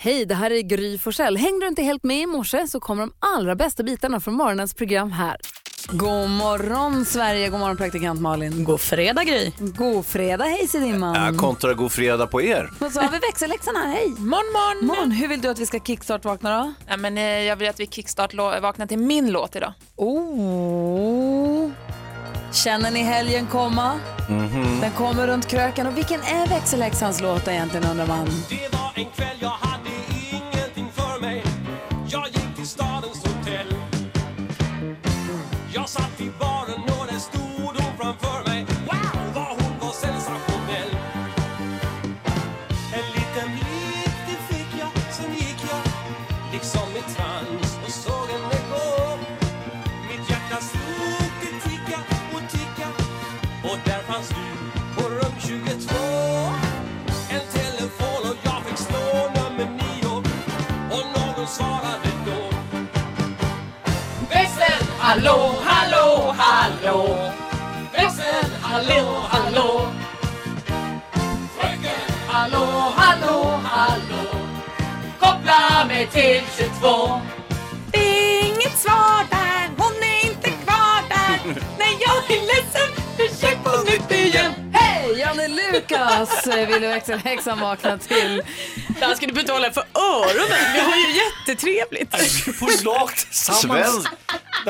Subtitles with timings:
[0.00, 1.36] Hej, det här är Gry Forssell.
[1.36, 4.74] Hängde du inte helt med i morse så kommer de allra bästa bitarna från morgonens
[4.74, 5.36] program här.
[5.90, 8.64] God morgon Sverige, god morgon praktikant Malin.
[8.64, 9.52] God fredag Gry.
[9.58, 11.14] God fredag, hej Sidimman.
[11.14, 12.70] Ja, kontra god fredag på er.
[12.80, 14.08] Och så har vi växelläxan här, hej.
[14.08, 14.86] Morgon, morgon.
[14.86, 16.72] Morgon, hur vill du att vi ska kickstart-vakna då?
[16.88, 19.72] Ja, men, eh, jag vill att vi kickstart-vaknar till min låt idag.
[19.96, 21.70] Oh.
[22.52, 24.00] Känner ni helgen komma?
[24.80, 25.86] Den kommer runt kröken.
[25.86, 28.26] Och vilken är växelhäxans låt egentligen undrar man?
[28.48, 29.67] Det var en kväll jag
[65.08, 67.18] hallå, hallå, hallå
[67.92, 69.92] Växeln, hallå, hallå
[71.58, 74.24] Fröken, hallå, hallå, hallå
[75.20, 77.20] Koppla mig till 22
[77.92, 81.38] Det är inget svar där, hon är inte kvar där.
[81.78, 84.52] Nej, jag är ledsen, försök på nytt igen.
[84.72, 88.42] Hej, Janne Lukas vill växelhäxan vakna till.
[89.00, 90.72] Dansken, du behöver inte hålla för öronen.
[90.74, 92.10] Vi har ju jättetrevligt.
[92.60, 94.06] på lag tillsammans.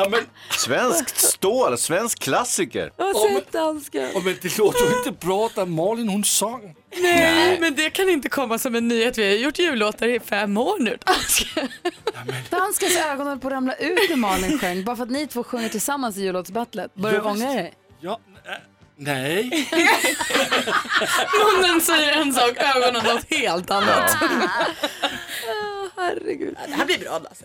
[0.01, 2.93] Nej, men, svenskt stål, svensk klassiker.
[2.97, 4.11] Jag har sett dansken.
[4.15, 6.75] oh, men det låter ju inte bra där Malin hon sång.
[7.03, 9.19] Nej, men det kan inte komma som en nyhet.
[9.19, 10.99] Vi har gjort jullåtar i fem år nu.
[12.51, 14.85] Danskens ögon höll på att ramla ut när Malin sjöng.
[14.85, 16.95] Bara för att ni två sjunger tillsammans i jullåtsbattlet.
[16.95, 17.75] Börjar du Ja, ångra dig?
[18.01, 18.21] Ja,
[18.97, 19.69] nej.
[21.63, 24.17] Munnen säger en sak, ögonen något helt annat.
[25.99, 26.57] Herregud.
[26.69, 27.45] Det här blir bra Lasse.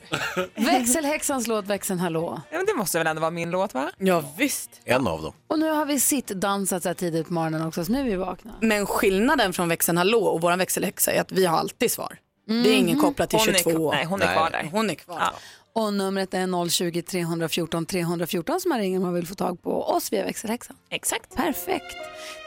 [0.55, 2.41] Växelhäxans låt Växeln hallå.
[2.51, 3.91] Ja, men det måste väl ändå vara min låt, va?
[3.97, 4.69] Ja, visst.
[4.85, 5.33] En av dem.
[5.47, 8.03] Och nu har vi sitt dansat så här tidigt på morgonen också, så nu är
[8.03, 8.53] vi vakna.
[8.61, 12.17] Men skillnaden från växeln hallå och vår växelhäxa är att vi har alltid svar.
[12.47, 13.91] Det är ingen kopplat till Hon är, 22 kvar- år.
[13.93, 14.35] nej, hon är Nej.
[14.35, 14.69] kvar där.
[14.71, 15.17] Hon är kvar.
[15.19, 15.33] Ja.
[15.81, 19.83] Och numret är 020 314 314 som man ringer om man vill få tag på
[19.83, 20.75] oss via växelhäxan.
[20.89, 21.35] Exakt.
[21.35, 21.95] Perfekt.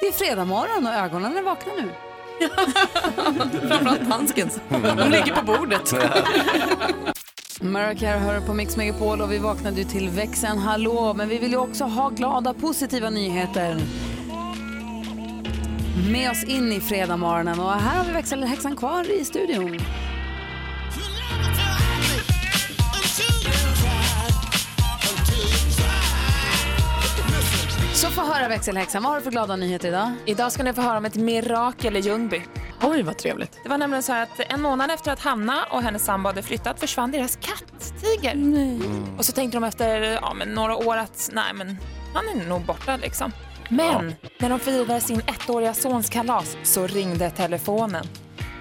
[0.01, 1.89] Det är fredag morgon och ögonen är vakna nu.
[3.69, 4.61] Framförallt danskens.
[4.69, 5.95] De ligger på bordet.
[7.61, 11.39] Mariah Carey hör på Mix Megapol och vi vaknade ju till växeln hallå, men vi
[11.39, 13.77] vill ju också ha glada positiva nyheter.
[16.13, 19.81] Med oss in i fredag morgonen och här har vi växelhäxan kvar i studion.
[27.97, 30.13] Så få höra växelhäxan, vad har du för glada nyheter idag?
[30.27, 32.43] Idag ska ni få höra om ett mirakel i Ljungby.
[32.83, 33.61] Oj, vad trevligt.
[33.63, 36.81] Det var nämligen så att en månad efter att Hanna och hennes sambo hade flyttat
[36.81, 38.37] försvann deras katt-tiger.
[39.19, 41.77] Och så tänkte de efter ja, men några år att nej men
[42.15, 43.33] han är nog borta liksom.
[43.69, 48.07] Men när de firade sin ettåriga sons kalas så ringde telefonen.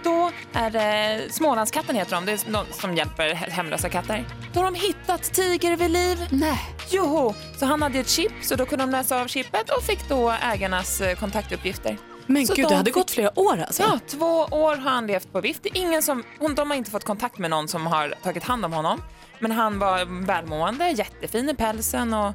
[0.06, 4.26] Då är det Smålandskatten heter de, det är någon som hjälper he- hemlösa katter.
[4.54, 6.28] Då har de hittat Tiger vid liv.
[6.32, 6.60] Nej.
[6.92, 7.34] Joho!
[7.60, 10.32] Så han hade ett chip så då kunde de läsa av chippet och fick då
[10.54, 11.98] ägarnas eh, kontaktuppgifter.
[12.28, 13.84] Men Så gud, de det hade fick- gått flera år alltså.
[13.84, 15.64] Ja, två år har han levt på vift.
[15.64, 18.44] Det är ingen som, hon, de har inte fått kontakt med någon som har tagit
[18.44, 19.02] hand om honom.
[19.40, 22.34] Men han var välmående, jättefin i pälsen och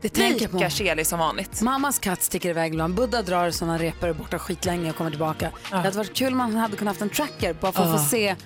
[0.00, 0.56] Det tänker jag på.
[0.56, 1.60] lika kelig som vanligt.
[1.62, 2.94] Mammas katt sticker iväg ibland.
[2.94, 5.50] Buddha drar sådana repor borta skitlänge och kommer tillbaka.
[5.70, 8.04] Det hade varit kul om man hade kunnat haft en tracker bara för att få
[8.08, 8.36] se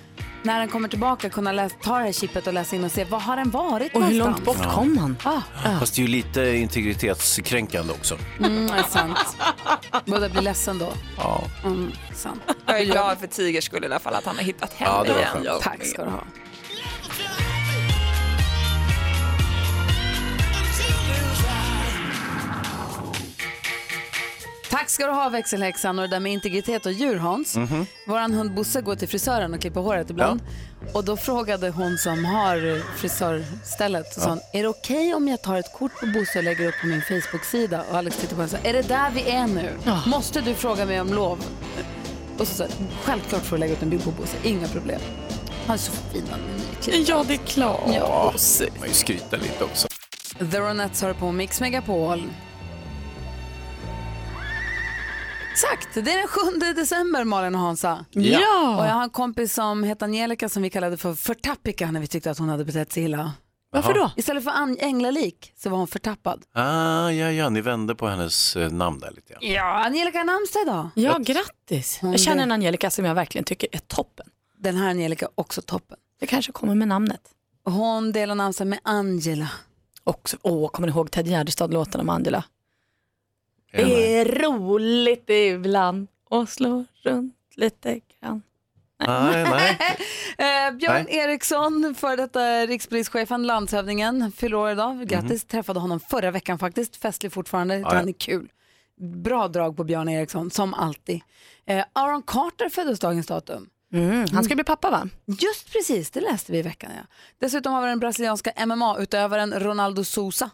[0.43, 3.03] när den kommer tillbaka, kunna läsa, ta det här chippet och läsa in och se
[3.05, 4.47] vad har den varit Och hur någonstans?
[4.47, 5.17] långt bort kom han?
[5.23, 8.17] Ah, Fast det är ju lite integritetskränkande också.
[8.39, 9.17] mm, det är sant.
[10.05, 10.93] Buddha blir ledsen då.
[11.17, 11.43] Ja.
[11.63, 12.41] Mm, sant.
[12.65, 15.05] Jag är glad för Tigers skull i alla fall att han har hittat hem Ja,
[15.05, 15.59] igen.
[15.61, 16.23] Tack ska du ha.
[24.69, 27.57] Tack ska du ha växelhäxan och det där med integritet och djur Hans.
[28.07, 30.41] Våran hund Bosse går till frisören och klipper håret ibland.
[30.93, 35.41] Och då frågade hon som har frisörstället, och sa hon, är det okej om jag
[35.41, 37.83] tar ett kort på Bosse och lägger upp på min Facebook-sida?
[37.89, 39.69] Och Alex tittar på henne och sa, är det där vi är nu?
[40.05, 41.45] Måste du fråga mig om lov?
[42.37, 42.65] Och så sa
[43.03, 45.01] självklart får du lägga ut en bild på Bosse, inga problem.
[45.67, 46.23] Han är så fin
[46.57, 47.09] nyklippt.
[47.09, 47.89] Ja, det är klart.
[47.93, 48.33] Ja.
[48.79, 49.87] Man ju skryta lite också.
[50.51, 52.23] The Ronettes har på Mix Megapol.
[55.55, 58.05] Exakt, det är den 7 december Malin och Hansa.
[58.11, 58.77] Ja.
[58.79, 62.07] Och jag har en kompis som heter Angelica som vi kallade för förtappika när vi
[62.07, 63.31] tyckte att hon hade betett sig illa.
[63.71, 64.11] Varför då?
[64.15, 66.43] Istället för änglalik så var hon förtappad.
[66.53, 69.53] Ah, ja, ja, ni vände på hennes eh, namn där lite grann.
[69.53, 70.89] Ja, Angelica har namnsdag idag.
[70.95, 71.97] Ja, grattis.
[72.01, 74.25] Hon Jag känner en Angelica som jag verkligen tycker är toppen.
[74.57, 75.97] Den här Angelica också toppen.
[76.19, 77.21] Det kanske kommer med namnet.
[77.65, 79.47] Hon delar namnsdag med Angela.
[80.03, 82.43] Också, åh, kommer ni ihåg Ted Gärdestad-låten om Angela?
[83.71, 88.41] Det är roligt ibland och slå runt lite grann.
[89.07, 89.77] Nej, nej.
[90.37, 91.17] Eh, Björn Nej.
[91.17, 95.07] Eriksson, för detta rikspolischefen, landshövdingen, fyller år idag.
[95.07, 95.47] Grattis, Mhm.
[95.47, 96.95] träffade honom förra veckan faktiskt.
[96.95, 97.93] Festlig fortfarande, ja.
[97.93, 98.49] han är kul.
[98.97, 101.21] Bra drag på Björn Eriksson, som alltid.
[101.65, 103.69] Eh, Aaron Carter föddes dagens datum.
[103.93, 105.07] Mm, han ska bli pappa va?
[105.25, 106.91] Just precis, det läste vi i veckan.
[106.95, 107.03] Ja.
[107.39, 110.49] Dessutom har vi den brasilianska MMA-utövaren Ronaldo Sousa.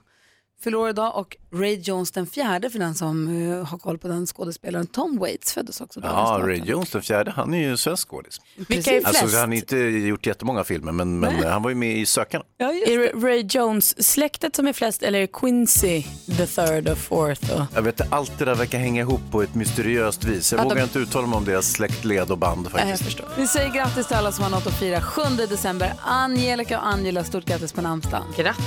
[0.63, 4.07] Fyller år idag och Ray Jones den fjärde för den som eh, har koll på
[4.07, 4.87] den skådespelaren.
[4.87, 6.39] Tom Waits föddes också Ja.
[6.43, 8.41] Ray Jones den fjärde, han är ju svensk skådis.
[8.55, 9.21] Vilka är flest?
[9.23, 12.43] Alltså, han har inte gjort jättemånga filmer, men, men han var ju med i Sökarna.
[12.57, 13.27] Ja, just Är det.
[13.27, 16.03] Ray Jones-släktet som är flest eller är Quincy
[16.37, 17.53] the third och fourth?
[17.53, 17.61] Och...
[17.75, 20.51] Jag vet allt det där verkar hänga ihop på ett mysteriöst vis.
[20.51, 23.03] Jag Ja, vågar de- inte uttala mig om deras släktled och band faktiskt.
[23.03, 23.25] förstår.
[23.37, 25.93] Vi säger grattis till alla som har något att fira 7 december.
[26.05, 28.23] Angelica och Angela, stort grattis på namnsdagen.
[28.37, 28.65] Grattis.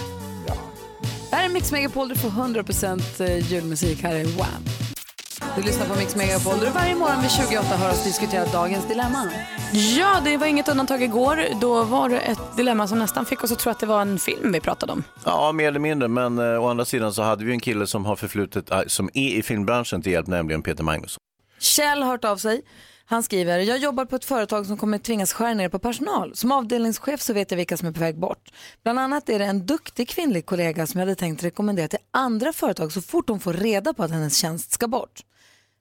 [1.30, 4.02] Det här är Mix Megapol, du får 100% julmusik.
[4.02, 4.64] Här är Wham!
[5.56, 9.30] Du lyssnar på Mix Megapol du varje morgon vid 28 hör oss diskutera dagens dilemma.
[9.98, 11.44] Ja, det var inget undantag igår.
[11.60, 14.18] Då var det ett dilemma som nästan fick oss att tro att det var en
[14.18, 15.04] film vi pratade om.
[15.24, 18.04] Ja, mer eller mindre, men eh, å andra sidan så hade vi en kille som
[18.04, 21.18] har förflutet, eh, som är i filmbranschen till hjälp, nämligen Peter Magnusson.
[21.60, 22.62] Kjell har hört av sig.
[23.06, 26.36] Han skriver, jag jobbar på ett företag som kommer tvingas skära ner på personal.
[26.36, 28.52] Som avdelningschef så vet jag vilka som är på väg bort.
[28.82, 32.52] Bland annat är det en duktig kvinnlig kollega som jag hade tänkt rekommendera till andra
[32.52, 35.20] företag så fort hon får reda på att hennes tjänst ska bort.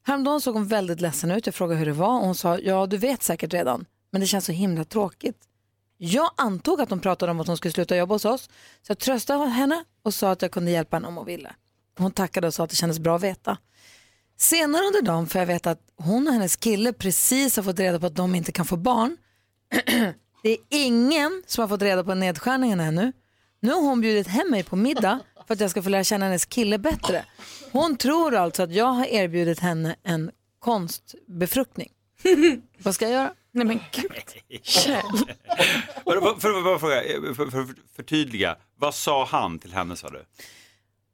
[0.06, 1.46] Häromdagen såg hon väldigt ledsen ut.
[1.46, 4.28] Jag frågade hur det var och hon sa, ja du vet säkert redan, men det
[4.28, 5.38] känns så himla tråkigt.
[5.98, 8.44] Jag antog att de pratade om att hon skulle sluta jobba hos oss,
[8.82, 11.54] så jag tröstade henne och sa att jag kunde hjälpa henne om hon ville.
[11.98, 13.58] Hon tackade och sa att det kändes bra att veta.
[14.38, 18.00] Senare under dagen får jag veta att hon och hennes kille precis har fått reda
[18.00, 19.18] på att de inte kan få barn.
[20.44, 23.12] det är ingen som har fått reda på nedskärningen ännu.
[23.60, 26.26] Nu har hon bjudit hem mig på middag för att jag ska få lära känna
[26.26, 27.26] hennes kille bättre.
[27.72, 31.92] Hon tror alltså att jag har erbjudit henne en konstbefruktning.
[32.78, 33.34] Vad ska jag göra?
[33.52, 34.12] Nej men gud.
[36.04, 40.26] För, för, för, för, för, för, för, förtydliga, vad sa han till henne sa du?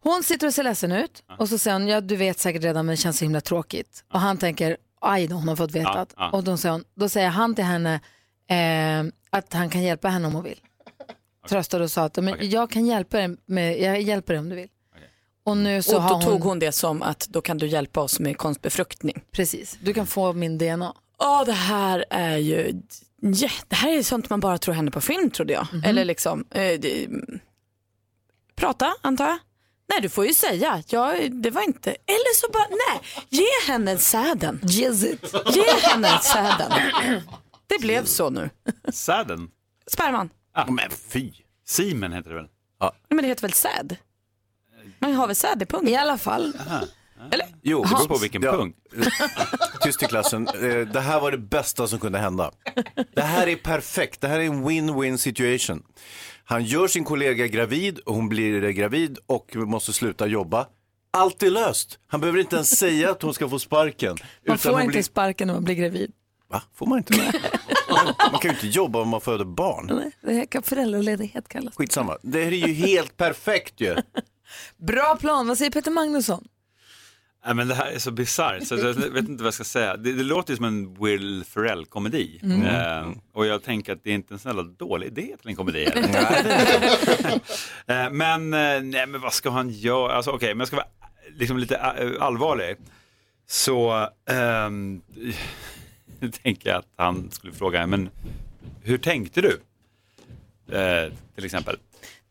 [0.04, 2.86] Hon sitter och ser ledsen ut och så säger hon, ja du vet säkert redan
[2.86, 4.04] men det känns så himla tråkigt.
[4.14, 5.90] Och han tänker, aj då hon har fått veta.
[5.94, 6.30] Ja, att- ja.
[6.32, 7.94] Och då säger, hon, då säger han till henne
[8.50, 10.60] eh, att han kan hjälpa henne om hon vill.
[11.50, 12.48] Tröstade och sa att men Okej.
[12.48, 14.70] jag kan hjälpa dig, med, jag hjälper dig om du vill.
[15.44, 17.68] Och nu så Och har då hon, tog hon det som att då kan du
[17.68, 19.22] hjälpa oss med konstbefruktning.
[19.32, 20.94] precis, du kan få min DNA.
[21.20, 22.82] Ja, det här är ju,
[23.22, 25.68] ja, det här är sånt man bara tror händer på film trodde jag.
[25.86, 27.08] Eller liksom, eh, det,
[28.56, 29.38] prata antar jag.
[29.90, 33.98] Nej, du får ju säga, ja, det var inte, eller så bara, nej, ge henne
[33.98, 34.60] säden.
[34.72, 35.34] Yes it.
[35.56, 36.72] Ge henne säden.
[37.68, 38.50] Det blev så nu.
[38.94, 39.50] Säden?
[39.92, 40.30] Sperman,
[40.68, 41.32] Men fy!
[41.68, 42.48] Simen heter det väl?
[42.82, 43.96] Nej, men det heter väl säd?
[45.00, 45.94] Man har väl säd i pungen?
[45.94, 46.54] I alla fall,
[47.62, 48.52] Jo, Det beror på vilken Ja.
[48.52, 48.78] punkt.
[49.82, 50.48] Tyst i klassen.
[50.48, 52.52] Eh, Det här var det bästa som kunde hända.
[53.16, 54.22] Det här är perfekt.
[54.22, 55.84] Det här är en win-win situation.
[56.50, 60.68] Han gör sin kollega gravid och hon blir gravid och måste sluta jobba.
[61.12, 62.00] Allt är löst.
[62.08, 64.18] Han behöver inte ens säga att hon ska få sparken.
[64.48, 65.04] man får inte blir...
[65.04, 66.12] sparken när man blir gravid.
[66.50, 66.62] Va?
[66.76, 67.34] Får man inte det?
[68.32, 69.92] Man kan ju inte jobba om man föder barn.
[69.94, 71.76] Nej, Det här kan föräldraledighet kallas.
[71.76, 72.18] Skitsamma.
[72.22, 73.96] Det här är ju helt perfekt ju.
[74.78, 76.48] Bra plan, vad säger Peter Magnusson?
[77.46, 79.98] Nej, men det här är så bisarrt så jag vet inte vad jag ska säga.
[79.98, 82.40] Det, det låter som en Will Ferrell-komedi.
[82.44, 85.56] Eh, och jag tänker att det är inte en sån jävla dålig idé till en
[85.56, 85.86] komedi.
[87.88, 90.14] eh, men, eh, nej, men vad ska han göra?
[90.14, 90.88] Alltså, Okej, men jag ska vara
[91.38, 92.76] liksom lite eh, allvarlig.
[93.48, 95.02] Så ehm,
[96.44, 98.10] tänker jag att han skulle fråga, men
[98.84, 99.60] hur tänkte du?
[100.78, 101.78] Eh, till exempel.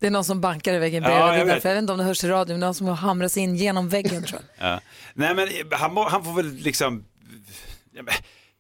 [0.01, 1.25] Det är någon som bankar i väggen Ja, bredvid.
[1.27, 1.65] jag det är vet.
[1.65, 3.89] jag vet inte om det hörs i radio, men någon som hamrar sig in genom
[3.89, 4.69] väggen tror jag.
[4.71, 4.81] Ja.
[5.15, 7.05] Nej men han, han får väl liksom,
[7.93, 8.03] ja,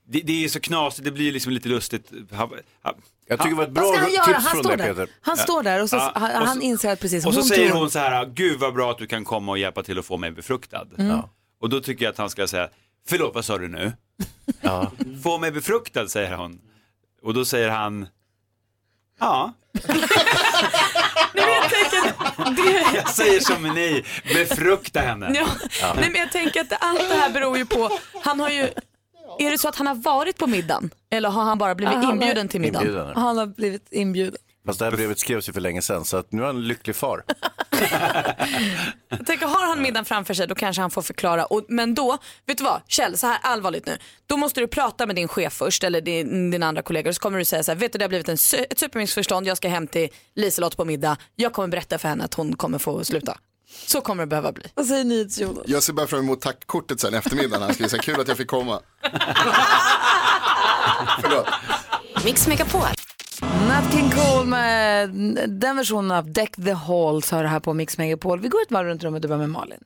[0.08, 2.10] det, det är så knasigt, det blir liksom lite lustigt.
[2.32, 2.50] Han,
[2.82, 2.94] han,
[3.26, 4.24] Jag tycker det var ett Vad bra ska han göra?
[4.24, 4.94] tips Han från står dig där.
[4.94, 5.08] Peter.
[5.20, 7.40] Han står där och, så, Ja, han, och så- han inser att precis och så
[7.40, 9.98] hon säger hon så här, gud vad bra att du kan komma och hjälpa till
[9.98, 10.86] att få mig befruktad.
[10.96, 11.30] Ja.
[11.60, 12.68] Och då tycker jag att han ska säga,
[13.08, 13.92] förlåt vad sa du nu?
[14.60, 14.92] Ja.
[15.22, 16.60] Få mig befruktad säger hon.
[17.22, 18.08] Och då säger han,
[19.20, 19.52] ja.
[22.94, 25.30] jag säger som ni, befrukta henne.
[25.34, 25.46] Ja.
[25.94, 27.90] Nej, men jag tänker att allt det här beror ju på,
[28.22, 28.62] han har ju,
[29.38, 30.90] är det så att han har varit på middagen?
[31.10, 33.12] Eller har han bara blivit Ja, inbjuden till middagen?
[33.16, 34.36] Han har blivit inbjuden.
[34.68, 36.68] Fast det här brevet skrevs ju för länge sedan så att nu är han en
[36.68, 37.24] lycklig far.
[39.08, 41.44] Jag tänker, har han middagen framför sig då kanske han får förklara.
[41.44, 43.98] Och, men då, vet du vad, Kjell, så här allvarligt nu.
[44.26, 47.12] Då måste du prata med din chef först eller din, din andra kollegor.
[47.12, 48.34] Så kommer du säga så här, vet du det har blivit en,
[48.70, 51.16] ett supermissförstånd, jag ska hem till Liselott på middag.
[51.36, 53.38] Jag kommer berätta för henne att hon kommer få sluta.
[53.86, 54.64] Så kommer det behöva bli.
[54.74, 55.64] Vad säger ni till Jonas?
[55.66, 57.62] Jag ser bara fram emot tackkortet sen eftermiddagen.
[57.62, 58.80] Han skriver så här, kul att jag fick komma.
[61.20, 61.46] Förlåt.
[62.24, 62.82] Mix Megapol.
[63.42, 65.10] Nat King Cole med
[65.48, 68.40] den versionen av Deck the Halls har det här på Mix Megapol.
[68.40, 69.78] Vi går ett varv runt rummet och börjar med Malin.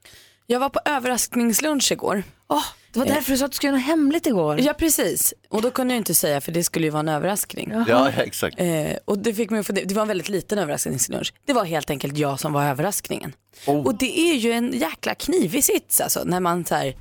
[0.47, 2.23] Jag var på överraskningslunch igår.
[2.49, 4.61] Åh, det var därför du sa att du skulle göra något hemligt igår.
[4.61, 7.73] Ja precis, och då kunde jag inte säga för det skulle ju vara en överraskning.
[7.89, 8.61] Ja, exakt.
[8.61, 11.33] Eh, och det, fick mig, att fundera- det var en väldigt liten överraskningslunch.
[11.47, 13.33] Det var helt enkelt jag som var överraskningen.
[13.67, 16.95] Och det är ju en jäkla knivig sits alltså när man så här,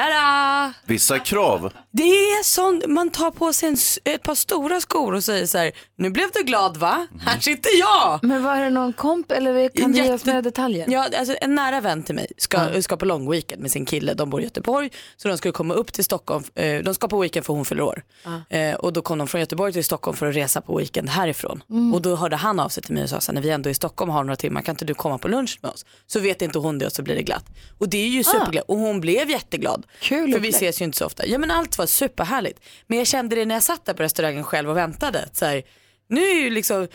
[0.00, 0.72] Tada!
[0.84, 1.72] Vissa krav.
[1.90, 5.58] Det är sån, man tar på sig en, ett par stora skor och säger så
[5.58, 7.06] här, nu blev du glad va?
[7.20, 8.18] Här sitter jag!
[8.22, 10.86] Men var det någon komp eller kan du ge oss mer detaljer?
[10.90, 14.14] Ja, alltså en nära vän till mig ska, ska på lång weekend med sin kille.
[14.14, 14.90] De bor i Göteborg.
[15.16, 16.44] Så de skulle komma upp till Stockholm.
[16.54, 18.02] Eh, de ska på weekend för hon fyller år.
[18.48, 21.62] Eh, och då kom de från Göteborg till Stockholm för att resa på weekend härifrån.
[21.94, 23.68] Och då hörde han av sig till mig och sa så här, när vi ändå
[23.68, 25.84] är i Stockholm har några timmar kan inte du komma på lunch med oss?
[26.06, 27.44] Så vet inte hon det och så blir det glatt.
[27.78, 28.64] Och det är ju superglatt.
[28.68, 29.85] Och hon blev jätteglad.
[30.00, 31.26] Kul För vi ses ju inte så ofta.
[31.26, 32.60] Ja men allt var superhärligt.
[32.86, 35.28] Men jag kände det när jag satt där på restaurangen själv och väntade.
[35.32, 35.62] Så här,
[36.08, 36.88] nu är ju liksom,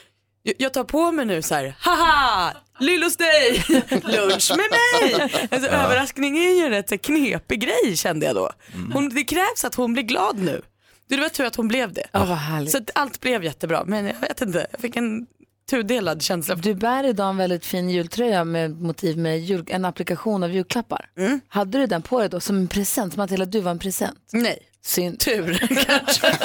[0.43, 3.63] jag- jag tar på mig nu så här, haha, lill hos dig,
[4.03, 5.21] lunch med mig.
[5.51, 8.51] Alltså, Överraskning är ju en rätt så knepig grej kände jag då.
[8.93, 10.61] Hon, det krävs att hon blir glad nu.
[11.09, 12.07] Det var tur att hon blev det.
[12.11, 12.71] Ja, vad härligt.
[12.71, 13.83] Så att allt blev jättebra.
[13.85, 15.27] Men jag vet inte, jag fick en
[15.71, 16.55] tudelad känsla.
[16.55, 21.09] Du bär idag en väldigt fin jultröja med motiv med jul, en applikation av julklappar.
[21.47, 23.79] Hade du den på dig då som en present, som att hela du var en
[23.79, 24.19] present?
[24.31, 25.19] Nej, Synd.
[25.19, 25.53] tur
[25.85, 26.27] kanske.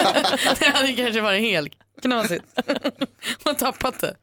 [0.59, 2.45] det hade kanske varit helt knasigt.
[3.45, 4.15] Har tappat det.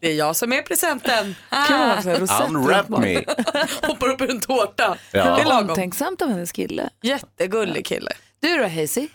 [0.00, 1.34] Det är jag som är presenten.
[1.48, 1.62] Ah.
[1.62, 3.24] att ha så här rosett Unwrap me.
[3.82, 4.98] Hoppar upp ur en tårta.
[5.12, 5.24] Ja.
[5.36, 5.70] Det är lagom.
[5.70, 6.90] Omtänksamt av hennes kille.
[7.02, 8.12] Jättegullig kille.
[8.40, 9.08] Du då Hazy?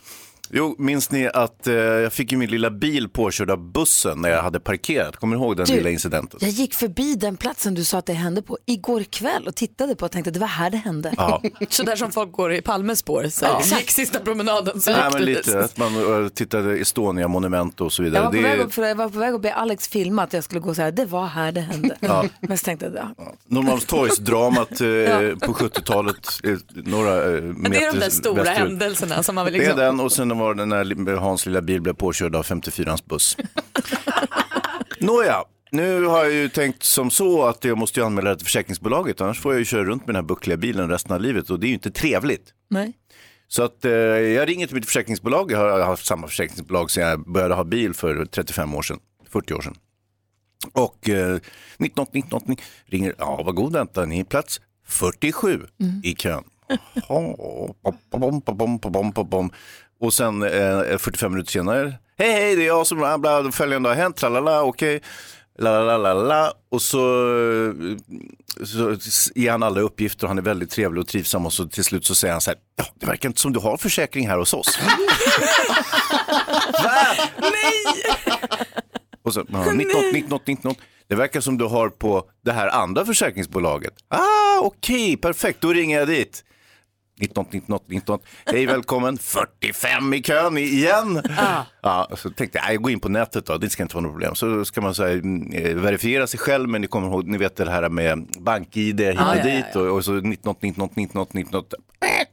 [0.54, 4.28] Jo, minns ni att eh, jag fick ju min lilla bil påkörd av bussen när
[4.28, 5.16] jag hade parkerat?
[5.16, 6.38] Kommer ni ihåg den Du, lilla incidenten?
[6.42, 9.96] Jag gick förbi den platsen du sa att det hände på igår kväll och tittade
[9.96, 11.14] på och tänkte att det var här det hände.
[11.16, 11.42] Ja.
[11.68, 13.26] Så där som folk går i Palmes spår.
[13.30, 13.62] Så Ja.
[13.78, 18.02] Gick sista promenaden så Nej, men lite, att man eh, tittade Estonia monument och så
[18.02, 18.22] vidare.
[18.24, 20.32] Jag var, på väg upp, för jag var på väg att be Alex filma att
[20.32, 21.96] jag skulle gå och säga det var här det hände.
[22.40, 23.32] Men så tänkte jag, ja.
[23.46, 24.86] Norrmalmstorgsdramat eh,
[25.46, 28.58] på 70-talet, eh, några eh, meter Men det är de där stora västerut.
[28.68, 29.78] händelserna som man vill Det är liksom...
[29.78, 33.36] den och sen var det när Hans lilla bil blev påkörd av 54ans buss.
[34.98, 38.46] Nåja, nu har jag ju tänkt som så att jag måste ju anmäla det till
[38.46, 41.50] försäkringsbolaget annars får jag ju köra runt med den här buckliga bilen resten av livet
[41.50, 42.54] och det är ju inte trevligt.
[42.70, 42.92] Nej.
[43.48, 47.32] Så att eh, jag ringer till mitt försäkringsbolag, jag har haft samma försäkringsbolag sedan jag
[47.32, 49.76] började ha bil för 35 år sedan, 40 år sedan.
[50.72, 52.56] Och eh, 1980, 1980
[52.86, 55.66] ringer, ja vad god vänta, ni är plats 47
[56.02, 56.44] i kön.
[56.94, 57.36] Jaha,
[58.10, 59.50] pom, pom, pom,
[60.02, 63.88] Och sen eh, 45 minuter senare, hej hej det är jag som bla, bla, följande
[63.88, 65.02] har hänt, tralala, okej.
[65.58, 66.52] La.
[66.70, 66.98] Och så,
[68.60, 68.96] eh, så
[69.34, 72.06] ger han alla uppgifter och han är väldigt trevlig och trivsam och så till slut
[72.06, 74.54] så säger han så här, ja det verkar inte som du har försäkring här hos
[74.54, 74.78] oss.
[79.24, 80.74] Och så, ja, 19, 19, 19.
[81.08, 83.92] Det verkar som du har på det här andra försäkringsbolaget.
[84.08, 86.44] Ah, okej, perfekt, då ringer jag dit.
[87.22, 88.18] 19, 19, 19.
[88.46, 89.18] Hej, välkommen.
[89.18, 91.22] 45 i kön igen.
[91.82, 94.12] Ja, så tänkte jag, jag går in på nätet då, det ska inte vara något
[94.12, 94.34] problem.
[94.34, 97.38] Så ska man så här, mm, eh, verifiera sig själv, men ni kommer ihåg, ni
[97.38, 101.26] vet det här med bank-id hit och ja, ja, dit och, så 19, 19, 19,
[101.32, 101.64] 19,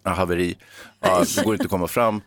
[0.04, 0.58] ja, haveri.
[1.00, 2.22] Ja, det går inte att komma fram.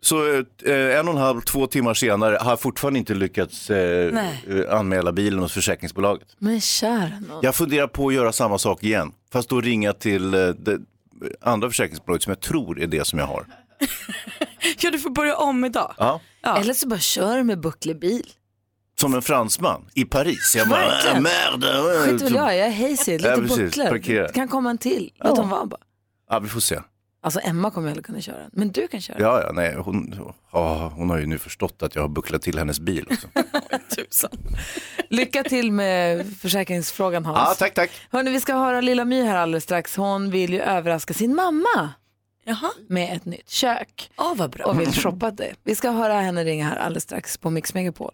[0.00, 0.28] Så
[0.64, 4.78] eh, en och en halv, två timmar senare har jag fortfarande inte lyckats eh, eh,
[4.78, 6.28] anmäla bilen hos försäkringsbolaget.
[6.38, 7.40] Men kära nån.
[7.42, 10.40] Jag funderar på att göra samma sak igen, fast då ringa till eh,
[11.40, 13.46] andra försäkringsbolaget som jag tror är det som jag har.
[14.80, 15.94] Ja, du får börja om idag.
[15.98, 16.20] Ja.
[16.42, 16.58] Ja.
[16.58, 18.30] Eller så bara kör med bucklig bil.
[19.00, 20.54] Som en fransman i Paris.
[20.56, 21.98] Jag bara, äh, merde.
[22.10, 23.90] Skit väl jag, jag är Hazy, lite Ja.
[23.90, 24.26] Parkera.
[24.26, 25.12] Det kan komma en till.
[25.24, 25.80] Låt dem vara bara.
[26.30, 26.80] Ja, vi får se.
[27.28, 29.16] Alltså Emma kommer aldrig kunna köra den, men du kan köra.
[29.20, 30.20] Ja, ja, nej, hon,
[30.52, 33.06] ja, hon har ju nu förstått att jag har bucklat till hennes bil.
[33.10, 33.28] Också.
[33.96, 34.30] Tusan.
[35.08, 37.48] Lycka till med försäkringsfrågan Hans.
[37.48, 37.90] Ja, tack, tack.
[38.10, 39.96] Hörrni, vi ska höra Lilla My här alldeles strax.
[39.96, 41.90] Hon vill ju överraska sin mamma
[42.44, 44.66] Jaha, med ett nytt kök ja vad bra.
[44.66, 45.52] och vill shoppa det.
[45.64, 48.12] Vi ska höra henne ringa här alldeles strax på Mix Megapol.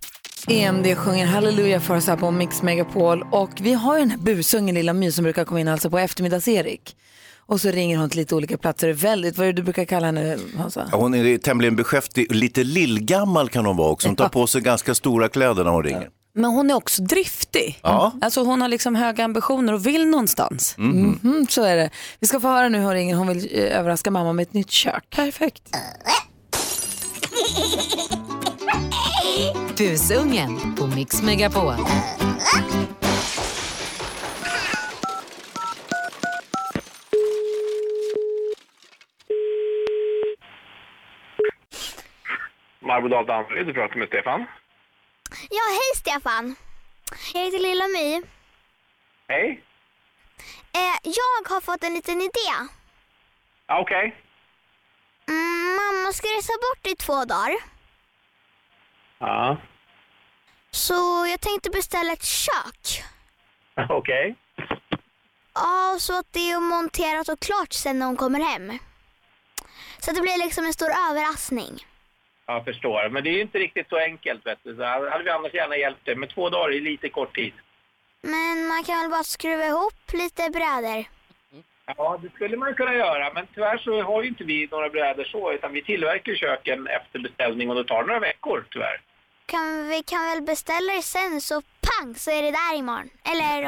[0.49, 4.19] EMD sjunger Halleluja för oss här på Mix Megapol och vi har ju den här
[4.19, 6.97] busungen Lilla My som brukar komma in alltså på eftermiddags-Erik.
[7.47, 8.93] Och så ringer hon till lite olika platser.
[8.93, 10.89] Väldigt, vad är det du brukar kalla henne Hansa?
[10.93, 14.09] Ja, Hon är tämligen beskäftig, lite lillgammal kan hon vara också.
[14.09, 16.09] Hon tar på sig ganska stora kläder när hon ringer.
[16.37, 17.79] Men hon är också driftig.
[17.83, 18.13] Ja.
[18.21, 20.75] Alltså hon har liksom höga ambitioner och vill någonstans.
[20.79, 21.91] Mhm, så är det.
[22.21, 23.15] Vi ska få höra nu hur ringer.
[23.17, 25.05] Hon vill eh, överraska mamma med ett nytt kök.
[25.11, 25.63] Perfekt.
[29.79, 31.75] Busungen på Mix Megapol.
[42.85, 44.41] Marbodal Danderyd, du pratar med Stefan.
[45.51, 46.57] Ja, hej Stefan.
[47.35, 48.23] Jag heter Lilla My.
[49.29, 49.65] Hej.
[50.73, 52.49] Eh, jag har fått en liten idé.
[53.67, 54.17] Ja, Okej.
[55.29, 57.55] Mm, mamma ska resa bort i två dagar.
[59.19, 59.57] Ja,
[60.71, 63.05] Så jag tänkte beställa ett kök.
[63.91, 64.37] okej.
[65.55, 68.79] Ja, så att det är monterat och klart sen när hon kommer hem.
[69.99, 71.87] Så att det blir liksom en stor överraskning.
[72.47, 73.09] Jag förstår.
[73.09, 74.77] Men det är ju inte riktigt så enkelt, vet du.
[74.77, 76.17] Så hade vi annars gärna hjälpt dig.
[76.17, 77.53] Men två dagar är lite kort tid.
[78.23, 81.05] Men man kan väl bara skruva ihop lite brädor.
[81.97, 83.33] Ja, det skulle man kunna göra.
[83.35, 85.53] Men tyvärr så har ju inte vi några brädor så.
[85.53, 89.01] Utan vi tillverkar köken efter beställning och det tar några veckor, tyvärr.
[89.47, 93.11] Kan, vi kan väl beställa det sen så pang så är det där imorgon.
[93.33, 93.59] Eller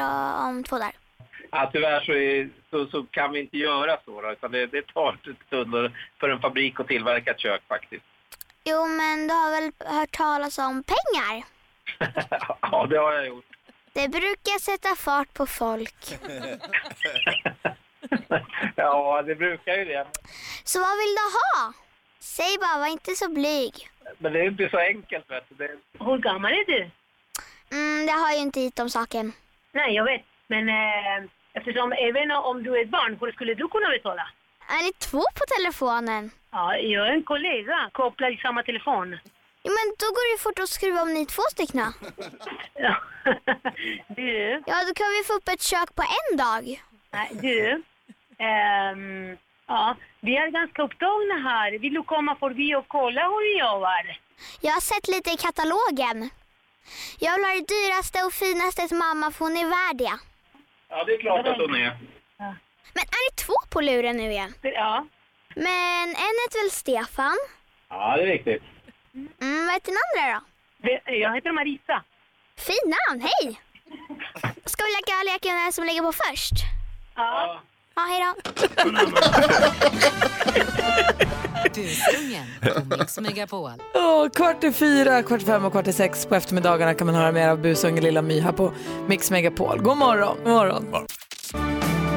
[0.47, 0.95] om två dagar.
[1.51, 4.21] Ja, tyvärr så, är, så, så kan vi inte göra så.
[4.21, 8.05] Då, utan det, det tar ett stund för en fabrik att tillverka ett kök faktiskt.
[8.69, 11.43] Jo, men du har väl hört talas om pengar?
[12.61, 13.45] ja, det har jag gjort.
[13.93, 15.95] Det brukar sätta fart på folk.
[18.75, 20.07] ja, det brukar ju det.
[20.63, 21.73] Så vad vill du ha?
[22.19, 23.73] Säg bara, var inte så blyg.
[24.17, 25.55] Men det är inte så enkelt, vet du.
[25.55, 26.89] Det, Hur gammal är du?
[27.71, 29.33] Mm, det har ju inte hit om saken.
[29.71, 30.21] Nej, jag vet.
[30.47, 34.29] Men eh, eftersom även om du är ett barn, hur skulle du kunna betala?
[34.69, 36.31] Är ni två på telefonen?
[36.57, 39.07] Ja, jag är en kollega kopplad i samma telefon.
[39.63, 41.79] Jo, men då går det ju fort att skruva om ni är två stycken.
[42.73, 42.95] Ja.
[44.07, 46.63] du, Ja, då kan vi få upp ett kök på en dag.
[47.11, 47.83] nej, du.
[48.37, 49.37] ehm,
[49.67, 51.79] ja, vi är ganska upptagna här.
[51.79, 54.19] Vill du komma förbi och kolla hur vi jobbar?
[54.61, 56.29] Jag har sett lite i katalogen.
[57.19, 60.15] Jag vill ha det dyraste och finaste till mamma för hon är värd det.
[60.89, 61.97] ja, det är klart att hon är.
[62.95, 64.53] Men är ni två på luren nu igen?
[64.61, 65.05] Ja.
[65.65, 67.37] Men en heter väl Stefan?
[67.89, 68.63] Ja, det är riktigt.
[69.41, 70.41] Mm, vad heter den andra då?
[71.13, 72.03] Jag heter Marisa.
[72.57, 73.61] Fint namn, hej!
[74.65, 76.53] Ska vi leka leken som ligger på först?
[77.15, 77.61] Ja.
[77.95, 78.33] Ja, hej då.
[81.75, 82.45] Busungen
[82.89, 83.71] på Mix Megapol.
[83.93, 87.15] Åh, kvart i fyra, kvart i fem och kvart i sex på eftermiddagarna kan man
[87.15, 88.73] höra mer av busungen Lilla My här på
[89.07, 89.81] Mix Megapol.
[89.81, 90.37] God morgon.
[90.43, 90.85] God morgon.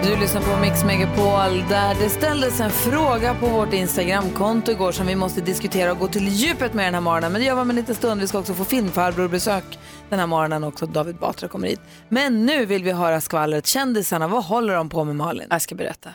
[0.03, 5.07] Du lyssnar på Mix Megapol där det ställdes en fråga på vårt Instagramkonto igår som
[5.07, 7.33] vi måste diskutera och gå till djupet med den här morgonen.
[7.33, 8.21] Men det gör vi om en liten stund.
[8.21, 10.87] Vi ska också få filmfarbror besök den här morgonen också.
[10.87, 11.81] David Batra kommer hit.
[12.09, 13.67] Men nu vill vi höra skvallret.
[13.67, 15.47] Kändisarna, vad håller de på med Malin?
[15.51, 16.11] Jag ska berätta.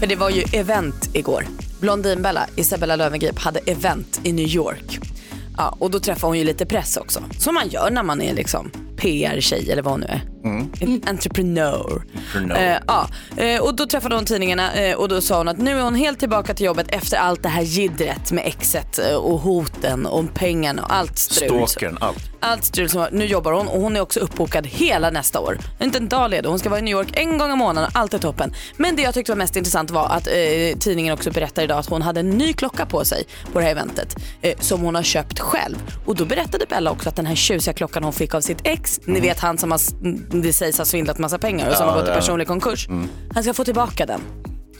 [0.00, 1.44] För det var ju event igår.
[1.80, 4.98] Blondinbella, Isabella Löwengrip, hade event i New York.
[5.56, 7.22] Ja, och då träffade hon ju lite press också.
[7.38, 10.22] Som man gör när man är liksom PR-tjej eller vad hon nu är.
[10.80, 12.02] En entrepreneur.
[12.56, 13.08] Eh, ja.
[13.36, 15.94] eh, och då träffade hon tidningarna eh, och då sa hon att nu är hon
[15.94, 20.34] helt tillbaka till jobbet efter allt det här jiddret med exet eh, och hoten och
[20.34, 21.48] pengarna och allt strul.
[21.48, 22.30] Stalkern, allt.
[22.40, 23.06] Allt strul som.
[23.12, 25.58] Nu jobbar hon och hon är också uppbokad hela nästa år.
[25.80, 26.48] Inte en dag ledig.
[26.48, 27.90] Hon ska vara i New York en gång i månaden.
[27.94, 28.54] Allt är toppen.
[28.76, 31.86] Men det jag tyckte var mest intressant var att eh, tidningen också berättar idag att
[31.86, 35.02] hon hade en ny klocka på sig på det här eventet eh, som hon har
[35.02, 35.76] köpt själv.
[36.06, 38.89] Och då berättade Bella också att den här tjusiga klockan hon fick av sitt ex,
[39.04, 39.80] ni vet han som har,
[40.42, 42.88] det sägs ha svindlat massa pengar och som har gått i personlig konkurs.
[43.34, 44.20] Han ska få tillbaka den.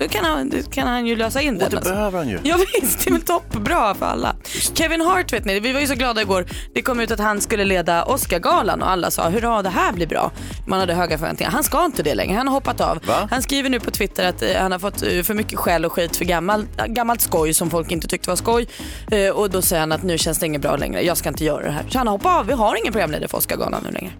[0.01, 1.71] Då kan han, då kan han ju lösa in den.
[1.71, 2.39] det behöver han ju.
[2.43, 4.37] Ja visst, det är väl toppbra för alla.
[4.75, 6.47] Kevin Hart vet ni, vi var ju så glada igår.
[6.75, 10.07] Det kom ut att han skulle leda Oscargalan och alla sa hurra det här blir
[10.07, 10.33] bra.
[10.67, 11.51] Man hade höga förväntningar.
[11.51, 12.99] Han ska inte det längre, han har hoppat av.
[13.07, 13.29] Va?
[13.31, 15.93] Han skriver nu på Twitter att eh, han har fått eh, för mycket skäll och
[15.93, 18.69] skit för gammal, gammalt skoj som folk inte tyckte var skoj.
[19.11, 21.45] Eh, och då säger han att nu känns det inget bra längre, jag ska inte
[21.45, 21.85] göra det här.
[21.89, 24.13] Så han har hoppat av, vi har ingen programledare för Oscargalan nu längre.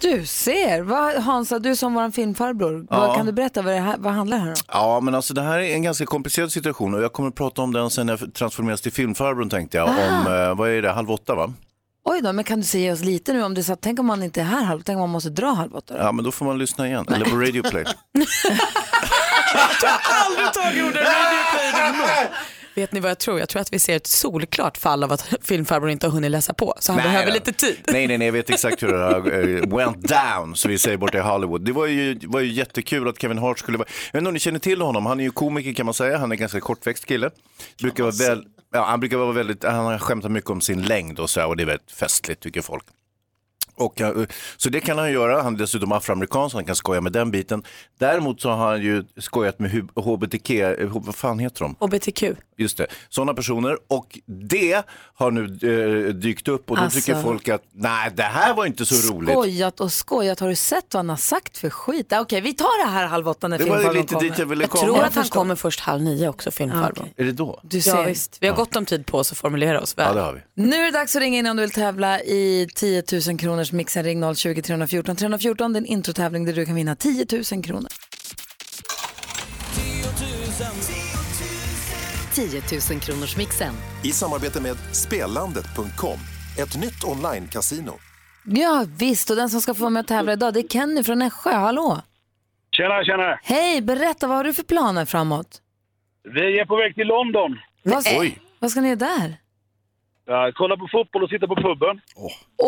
[0.00, 2.98] Du ser, vad, Hansa, du som vår filmfarbror, Ja.
[2.98, 4.54] vad kan du berätta vad det här, vad handlar här om?
[4.68, 7.62] Ja, men alltså det här är en ganska komplicerad situation och jag kommer att prata
[7.62, 9.88] om den sen jag transformeras till filmfarbrorn tänkte jag.
[9.88, 9.94] Om,
[10.32, 11.52] eh, vad är det, halv åtta va?
[12.04, 14.06] Oj då, men kan du säga oss lite nu om det så att, tänk om
[14.06, 16.00] man inte är här halv, tänk om man måste dra halv åtta då?
[16.02, 17.06] Ja, men då får man lyssna igen.
[17.14, 17.84] Eller på Radio Play.
[20.24, 21.06] aldrig tagit ordet
[22.78, 23.38] Vet ni vad jag tror?
[23.38, 26.54] Jag tror att vi ser ett solklart fall av att filmfarbrorn inte har hunnit läsa
[26.54, 26.74] på.
[26.80, 27.34] Så han Nej behöver då.
[27.34, 27.76] lite tid.
[27.86, 30.96] Nej, nej, nej, jag vet exakt hur det här eh, went down, så vi säger
[30.96, 31.64] borta i Hollywood.
[31.64, 34.34] Det var ju, var ju jättekul att Kevin Hart skulle vara, jag vet inte om
[34.34, 36.60] ni känner till honom, han är ju komiker kan man säga, han är en ganska
[36.60, 37.30] kortväxt kille.
[37.82, 41.18] Brukar vara väl, ja, han brukar vara väldigt, han har skämtat mycket om sin längd
[41.18, 42.84] och så och det är väldigt festligt tycker folk.
[43.78, 44.12] Och, eh,
[44.56, 47.30] så det kan han göra, han är dessutom afroamerikan så han kan skoja med den
[47.30, 47.62] biten.
[47.98, 51.76] Däremot så har han ju skojat med HBTQ, eh, vad fan heter de?
[51.80, 52.22] HBTQ.
[52.56, 53.78] Just det, sådana personer.
[53.88, 54.82] Och det
[55.14, 55.44] har nu
[56.08, 57.00] eh, dykt upp och då Alltså.
[57.00, 59.30] tycker folk att nej, det här var inte så roligt.
[59.30, 60.40] Skojat och skojat.
[60.40, 62.12] Har du sett vad han har sagt för skit?
[62.12, 64.28] Ah, Okej, vi tar det här halv åtta när Det var filmfarbrorn lite kommer.
[64.30, 64.84] dit jag ville Jag komma.
[64.84, 67.08] tror att han kommer först halv nio också, filmfarbrorn.
[67.16, 67.60] Är det då?
[67.62, 68.06] Du Ja, ser.
[68.06, 68.36] visst.
[68.40, 70.06] Vi har gott om tid på oss att formulera oss väl.
[70.08, 70.62] Ja, det har vi.
[70.62, 73.67] Nu är det dags att ringa in om du vill tävla i 10 000 kronors
[73.72, 74.04] mixen.
[74.04, 75.72] Ring 020 314 314.
[75.72, 77.88] Det är en introtävling där du kan vinna 10 000 kronor.
[82.34, 83.74] 10 000 kronors mixen.
[84.04, 86.18] I samarbete med Spelandet.com,
[86.58, 87.92] ett nytt online-casino.
[88.44, 89.30] Ja, visst.
[89.30, 91.50] Och den som ska få vara med och tävla idag det är Kenny från Nässjö.
[91.50, 92.02] Hallå!
[92.76, 93.40] Tjena, tjena.
[93.42, 94.26] Hej, berätta.
[94.26, 95.62] Vad har du för planer framåt?
[96.34, 97.58] Vi är på väg till London.
[97.82, 98.04] Vad,
[98.58, 99.36] vad ska ni göra där?
[100.30, 102.00] Ja, kolla på fotboll och sitta på puben.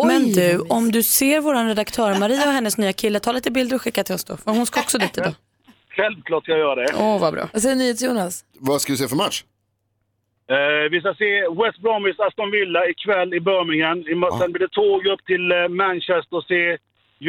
[0.06, 3.76] Men du, om du ser vår redaktör Maria och hennes nya kille, ta lite bilder
[3.76, 4.36] och skicka till oss då.
[4.36, 5.34] För hon ska också dit idag.
[5.96, 6.88] Självklart ska jag göra det.
[6.98, 7.48] Åh, vad bra.
[7.52, 8.44] Vad säger NyhetsJonas?
[8.58, 9.44] Vad ska du se för match?
[10.50, 13.98] Eh, vi ska se West Bromwich Aston Villa ikväll i Birmingham.
[13.98, 16.78] I mo- Sen blir det tåg upp till eh, Manchester och se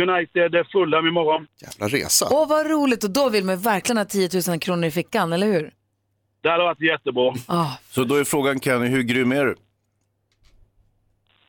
[0.06, 1.48] United eh, Fulham imorgon.
[1.62, 2.28] Jävla resa.
[2.32, 3.04] Åh, vad roligt.
[3.04, 5.72] Och då vill man verkligen ha 10 000 kronor i fickan, eller hur?
[6.44, 7.34] Det hade varit jättebra.
[7.48, 7.68] Ah.
[7.90, 9.56] Så då är frågan Kenny, hur grym är du?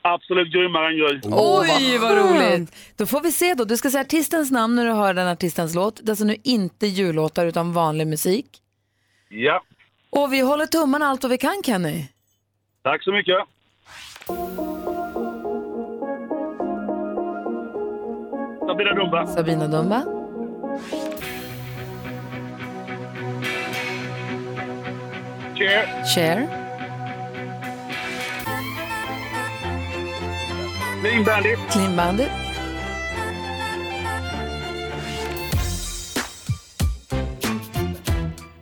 [0.05, 1.21] Absolut grymmare än gry.
[1.33, 2.75] Oj, vad roligt.
[2.97, 3.65] Då får vi se då.
[3.65, 5.97] Du ska säga artistens namn när du hör den artistens låt.
[5.97, 8.47] Det är alltså nu inte jullåtar utan vanlig musik.
[9.29, 9.63] Ja,
[10.11, 12.05] Och vi håller tummarna allt vad vi kan, Kenny.
[12.83, 13.37] tack så mycket.
[18.67, 19.27] Sabina Dumba.
[19.27, 20.01] Sabina Dumba.
[25.57, 26.05] Cher.
[26.15, 26.72] Cher.
[31.03, 31.59] Clean Bandit.
[31.71, 32.31] Clean Bandit.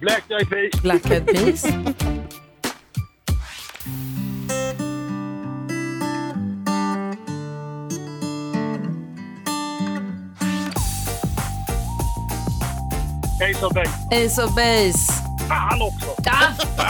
[0.01, 0.83] Black Eyed Peas.
[0.83, 1.65] Black Eyed Peas.
[13.43, 13.91] Ace of Base.
[14.13, 15.13] Ace of Base.
[15.49, 16.23] Fan också!
[16.25, 16.39] Ja,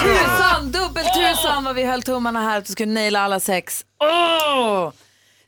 [0.01, 3.85] tusan, dubbeltusan vad vi höll tummarna här att du skulle naila alla sex.
[3.99, 4.93] Åh!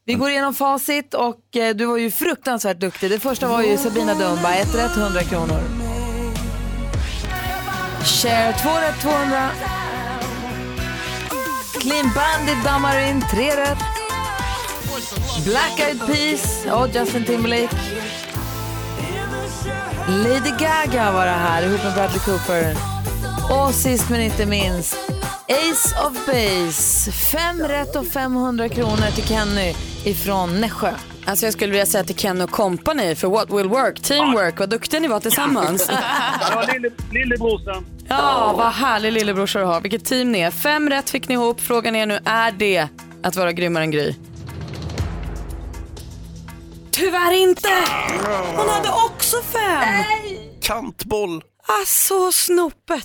[0.04, 3.10] Vi går igenom facit och eh, du var ju fruktansvärt duktig.
[3.10, 5.60] Det första var ju Sabina Dumba, ett rätt 100 kronor.
[8.04, 9.50] Cher, två rätt 200.
[11.80, 13.78] Clean Bandit dammar in, tre rätt.
[15.44, 17.76] Black Eyed Peas och Justin Timberlake.
[20.08, 22.76] Lady Gaga var det här ihop med Bradley Cooper.
[23.50, 24.96] Och sist men inte minst,
[25.52, 27.12] Ace of Base.
[27.12, 30.92] Fem rätt och 500 kronor till Kenny ifrån Nässjö.
[31.26, 34.70] Alltså jag skulle vilja säga till Ken och Company för what will work, teamwork, vad
[34.70, 35.90] duktiga ni var tillsammans.
[36.72, 37.86] Lille, lillebrorsan.
[38.08, 39.80] Ja, vad härlig lillebrorsa du har.
[39.80, 40.50] Vilket team ni är.
[40.50, 41.60] Fem rätt fick ni ihop.
[41.60, 42.88] Frågan är nu, är det
[43.22, 44.14] att vara grymmare än Gry?
[46.90, 47.68] Tyvärr inte!
[48.56, 50.04] Hon hade också fem!
[50.62, 51.42] Kantboll.
[51.80, 53.02] Alltså snopet.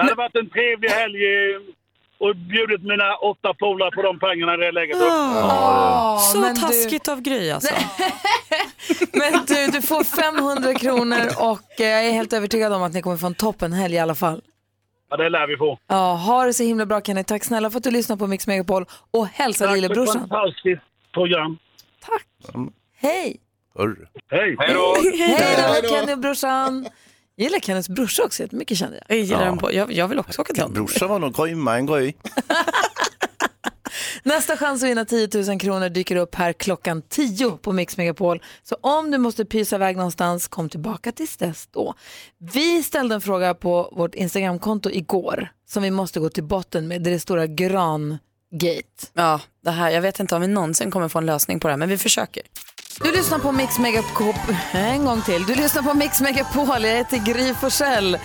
[0.00, 1.60] Det hade varit en trevlig helg eh,
[2.18, 4.96] och bjudit mina åtta polare på de pengarna i det läget.
[6.32, 7.74] Så men du- taskigt av Gry alltså.
[9.12, 13.02] Men du, du får 500 kronor och eh, jag är helt övertygad om att ni
[13.02, 14.42] kommer få en toppenhelg i alla fall.
[15.10, 15.78] Ja, det lär vi få.
[15.86, 17.24] Ja, ha det så himla bra Kenny.
[17.24, 20.28] Tack snälla för att du lyssnar på Mix Megapol och hälsa Tack för ett lillebrorsan.
[20.28, 20.82] fantastiskt
[21.12, 21.58] program.
[22.96, 23.36] Hej!
[23.78, 24.06] Hörru.
[24.30, 24.56] Hej!
[24.58, 24.96] Hej då!
[25.18, 26.86] Hej då Kenny och brorsan.
[27.40, 29.18] Jag gillar Kennys brorsa också jättemycket kände jag.
[29.18, 29.44] Jag gillar Ja.
[29.46, 29.72] den på.
[29.72, 30.84] Jag, jag vill också åka till London.
[30.84, 32.16] Brorsan var nog grymma en grej.
[34.22, 38.42] Nästa chans att vinna 10 000 kronor dyker upp här klockan 10 på Mix Megapol.
[38.62, 41.94] Så om du måste pysa iväg någonstans, kom tillbaka tills dess då.
[42.52, 47.02] Vi ställde en fråga på vårt Instagramkonto igår som vi måste gå till botten med.
[47.02, 48.20] Det är det stora grangate.
[49.14, 51.72] Ja, det här, jag vet inte om vi någonsin kommer få en lösning på det
[51.72, 52.42] här, men vi försöker.
[53.04, 54.34] Du lyssnar på Mix Megapol,
[54.72, 55.46] en gång till.
[55.46, 58.20] Du lyssnar på Mix Megapol, jag heter Gry Forssell eh,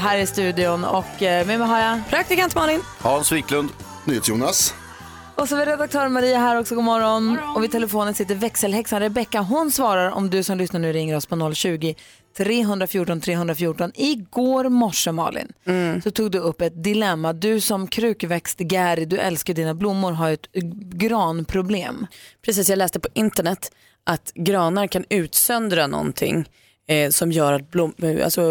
[0.00, 2.80] här i studion och eh, med mig har jag Praktikant Malin.
[2.98, 3.70] Hans Wiklund.
[4.04, 4.74] NyhetsJonas.
[5.34, 7.38] Och så har vi redaktör Maria här också, god morgon.
[7.54, 9.40] Och vid telefonen sitter växelhäxan Rebecka.
[9.40, 11.94] Hon svarar om du som lyssnar nu ringer oss på 020
[12.36, 13.92] 314 314.
[13.94, 15.52] Igår morse Malin,
[16.04, 17.32] så tog du upp ett dilemma.
[17.32, 20.52] Du som krukväxt-Gary, du älskar dina blommor, har ett
[20.94, 22.06] granproblem.
[22.44, 23.70] Precis, jag läste på internet
[24.06, 26.48] att granar kan utsöndra någonting
[26.88, 28.42] eh, som gör att blom, eh, alltså,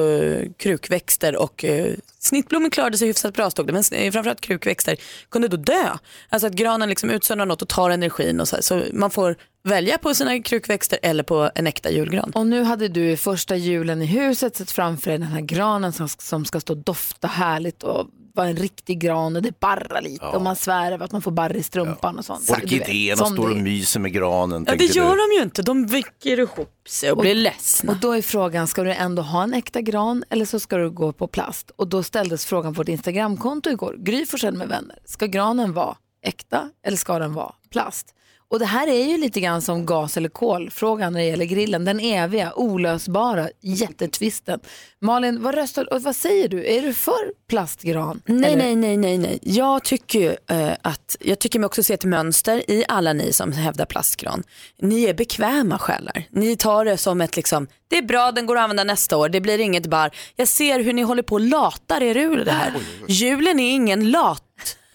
[0.57, 4.97] krukväxter och eh, snittblommor klarade sig hyfsat bra stod det, men eh, framförallt krukväxter
[5.29, 5.89] kunde då dö.
[6.29, 8.63] Alltså att granen liksom utsöndrar något och tar energin och så, här.
[8.63, 12.31] så man får välja på sina krukväxter eller på en äkta julgran.
[12.35, 15.93] Och nu hade du i första julen i huset sett framför dig den här granen
[15.93, 20.01] som, som ska stå och dofta härligt och vara en riktig gran och det barrar
[20.01, 22.49] lite och man svär över att man får barr i strumpan och sånt.
[22.49, 24.65] Orkidéerna står och myser med granen.
[24.67, 25.21] Ja, det gör du.
[25.21, 27.91] de ju inte, de väcker ihop sig och, blir ledsna.
[27.91, 30.89] Och då är frågan, ska du ändå ha en äkta gran eller så ska du
[30.89, 31.71] gå på plast?
[31.75, 34.99] Och då ställdes frågan på vårt Instagramkonto igår, Gry med vänner.
[35.05, 38.13] Ska granen vara äkta eller ska den vara plast?
[38.47, 41.85] Och det här är ju lite grann som gas eller kolfrågan när det gäller grillen.
[41.85, 44.59] Den eviga, olösbara, jättetvisten.
[45.01, 46.65] Malin, vad röstar och vad säger du?
[46.65, 48.21] Är du för plastgran?
[48.25, 49.39] Nej, Eller- nej, nej, nej, nej.
[49.41, 53.33] Jag tycker ju eh, att, jag tycker mig också se ett mönster i alla ni
[53.33, 54.43] som hävdar plastgran.
[54.81, 56.23] Ni är bekväma själar.
[56.29, 59.29] Ni tar det som ett liksom, det är bra, den går att använda nästa år,
[59.29, 60.11] det blir inget bar.
[60.35, 62.73] Jag ser hur ni håller på och latar er ur det här.
[63.07, 64.11] Julen är ingen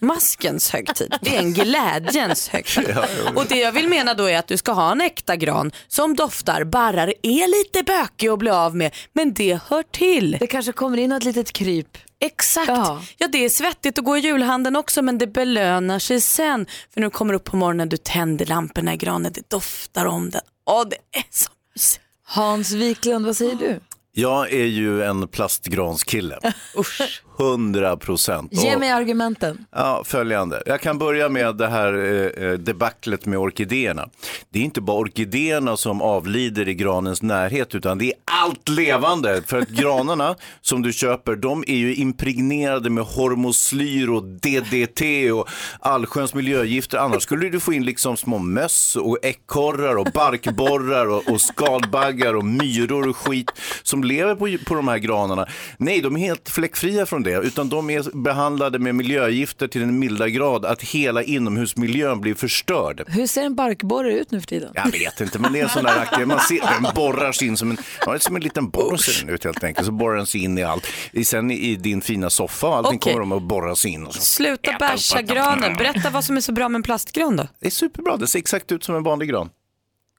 [0.00, 2.96] latmaskens högtid, det är en glädjens högtid.
[3.34, 6.16] Och det jag vill mena då är att du ska ha en äkta gran som
[6.16, 10.36] doftar, barrar, är lite bökig att bli av med, men det hör till.
[10.40, 11.98] Det kanske kommer in ett litet kryp.
[12.20, 12.68] Exakt.
[12.68, 13.02] Ja.
[13.18, 13.28] Ja.
[13.28, 16.66] det är svettigt att gå i julhandeln också men det belönar sig sen.
[16.94, 20.30] För när du kommer upp på morgonen, du tänder lamporna i granen, det doftar om
[20.30, 20.40] den.
[20.66, 22.04] Åh, det är så mysigt.
[22.26, 23.80] Hans Wiklund, vad säger du?
[24.12, 26.38] Jag är ju en plastgranskille.
[26.78, 27.22] Usch.
[27.40, 28.52] 100 procent.
[28.52, 29.64] Ge mig argumenten.
[29.70, 30.62] Ja, följande.
[30.66, 34.08] Jag kan börja med det här eh, eh, debaclet med orkidéerna.
[34.50, 39.42] Det är inte bara orkidéerna som avlider i granens närhet utan det är allt levande.
[39.46, 45.48] För att granarna som du köper de är ju impregnerade med hormoslyr och DDT och
[45.80, 46.98] allsköns miljögifter.
[46.98, 52.34] Annars skulle du få in liksom små möss och ekorrar och barkborrar och, och skalbaggar
[52.34, 53.50] och myror och skit
[53.82, 55.46] som lever på, på de här granarna.
[55.76, 59.98] Nej, de är helt fläckfria från det utan de är behandlade med miljögifter till en
[59.98, 63.04] milda grad att hela inomhusmiljön blir förstörd.
[63.06, 64.72] Hur ser en barkborre ut nu för tiden?
[64.74, 66.26] Jag vet inte, men det är en sån där aktie.
[66.26, 69.26] Man ser, den borrar sig in som en, ja, det som en liten borr ser
[69.26, 69.86] den ut helt enkelt.
[69.86, 70.86] Så borrar den sig in i allt.
[71.24, 73.12] Sen i din fina soffa och allting Okej.
[73.12, 74.06] kommer de att borra sig in.
[74.06, 74.20] Och så.
[74.20, 75.76] Sluta basha granen.
[75.76, 77.46] Berätta vad som är så bra med en plastgran då.
[77.60, 79.50] Det är superbra, det ser exakt ut som en vanlig gran.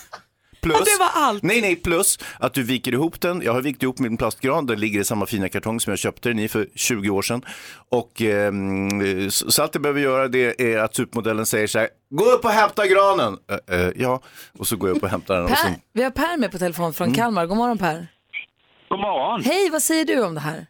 [0.66, 1.42] Plus, Och det var allt.
[1.42, 3.42] Nej, nej, plus att du viker ihop den.
[3.42, 4.66] Jag har vikt ihop min plastgran.
[4.66, 7.42] Den ligger i samma fina kartong som jag köpte den i för 20 år sedan.
[7.88, 12.24] Och ehm, så allt jag behöver göra det är att supermodellen säger så här, gå
[12.24, 13.38] upp och hämta granen.
[13.70, 14.20] Eh, eh, ja,
[14.58, 15.44] och så går jag upp och hämtar den.
[15.44, 17.46] Och så, Per, vi har Per med på telefon från Kalmar.
[17.46, 18.06] God morgon Per.
[18.88, 19.42] God morgon.
[19.44, 20.66] Hej, vad säger du om det här?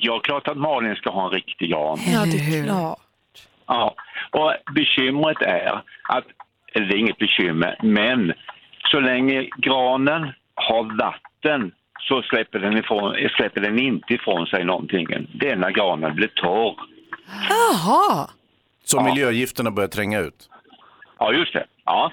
[0.00, 1.98] Ja, klart att Malin ska ha en riktig gran.
[2.06, 2.98] Ja, det är klart.
[3.66, 3.94] Ja,
[4.30, 6.24] och bekymret är att,
[6.80, 8.32] det är inget bekymmer, men
[8.90, 11.72] så länge granen har vatten
[12.08, 15.06] så släpper den, ifrån, släpper den inte ifrån sig någonting.
[15.34, 16.76] Det är när granen blir torr.
[17.48, 18.30] Jaha.
[18.84, 20.50] så miljögifterna börjar tränga ut.
[21.18, 21.66] Ja, just det.
[21.84, 22.12] Ja.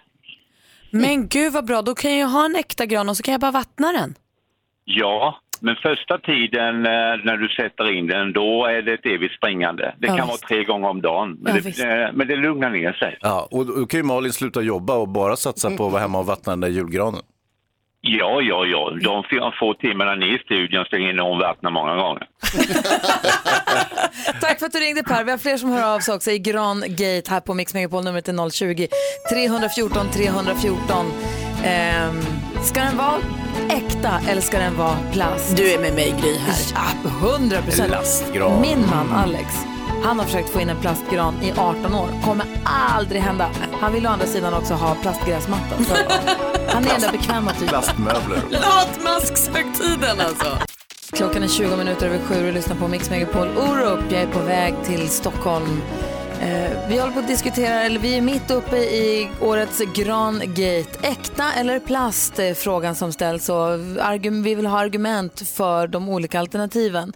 [0.89, 3.41] Men gud vad bra, då kan jag ha en äkta gran och så kan jag
[3.41, 4.15] bara vattna den.
[4.85, 6.91] Ja, men första tiden eh,
[7.27, 9.95] när du sätter in den, då är det ett evigt springande.
[9.99, 10.41] Det Ja, kan visst.
[10.43, 13.17] vara tre gånger om dagen, men, Ja, det, eh, men det lugnar ner sig.
[13.21, 16.19] Ja, och då kan ju Malin sluta jobba och bara satsa på att vara hemma
[16.19, 17.21] och vattna den där julgranen.
[18.05, 18.91] Ja, ja, ja.
[19.03, 22.27] De fyra få timmarna ni är i studion så hinner hon vattna många gånger.
[24.41, 25.23] Tack för att du ringde Per.
[25.23, 28.03] Vi har fler som hör av sig också i Grangate här på Mix Megapol.
[28.03, 28.87] Numret är 020
[29.31, 31.05] 314 314.
[31.65, 32.19] Ehm,
[32.63, 33.15] ska den vara
[33.69, 35.57] äkta eller ska den vara plast?
[35.57, 36.55] Du är med mig Gry här.
[36.73, 37.87] Ja, 100 procent.
[37.87, 38.61] Plastgran.
[38.61, 39.45] Min man Alex,
[40.03, 42.07] han har försökt få in en plastgran i 18 år.
[42.23, 43.49] Kommer aldrig hända.
[43.79, 45.83] Han vill å andra sidan också ha plastgräsmatta.
[45.83, 45.95] Så
[46.67, 47.67] han är den där bekväma typen.
[47.67, 48.41] Plastmöbler.
[48.49, 50.57] Latmaskshögtiden alltså.
[51.13, 53.99] Klockan är 20 minuter över sju och lyssnar på Mix Megapol Orup.
[54.09, 55.81] Jag är på väg till Stockholm.
[56.43, 60.99] Eh, vi håller på att diskutera, eller vi är mitt uppe i årets Grangate.
[61.01, 63.79] Äkta eller plast är frågan som ställs och
[64.43, 67.13] vi vill ha argument för de olika alternativen.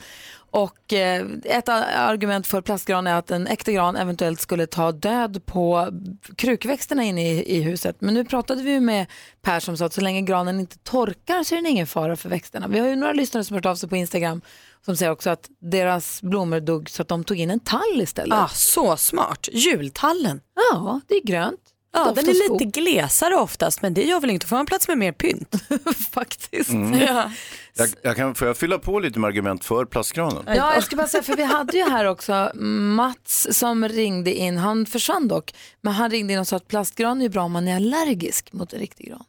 [0.51, 5.45] Och eh, ett argument för plastgran är att en äkta gran eventuellt skulle ta död
[5.45, 5.89] på
[6.35, 7.95] krukväxterna inne i, i huset.
[7.99, 9.05] Men nu pratade vi med
[9.41, 12.29] Per som sa att så länge granen inte torkar så är det ingen fara för
[12.29, 12.67] växterna.
[12.67, 14.41] Vi har ju några lyssnare som har hört av sig på Instagram
[14.85, 18.37] som säger också att deras blommor dog så att de tog in en tall istället.
[18.37, 19.47] Ah, så smart.
[19.51, 20.41] Jultallen.
[20.71, 21.59] Ja, det är grönt.
[21.91, 24.87] Ja, den är lite glesare oftast men det gör väl inte, då får man plats
[24.87, 25.55] med mer pynt.
[26.11, 26.69] Faktiskt.
[26.69, 26.99] Mm.
[26.99, 27.31] Ja.
[27.73, 30.43] Jag, jag kan, får jag fylla på lite med argument för plastgranen?
[30.47, 34.57] Ja, jag ska bara säga, för vi hade ju här också Mats som ringde in,
[34.57, 37.67] han försvann dock, men han ringde in och sa att plastgran är bra om man
[37.67, 39.23] är allergisk mot en riktig gran.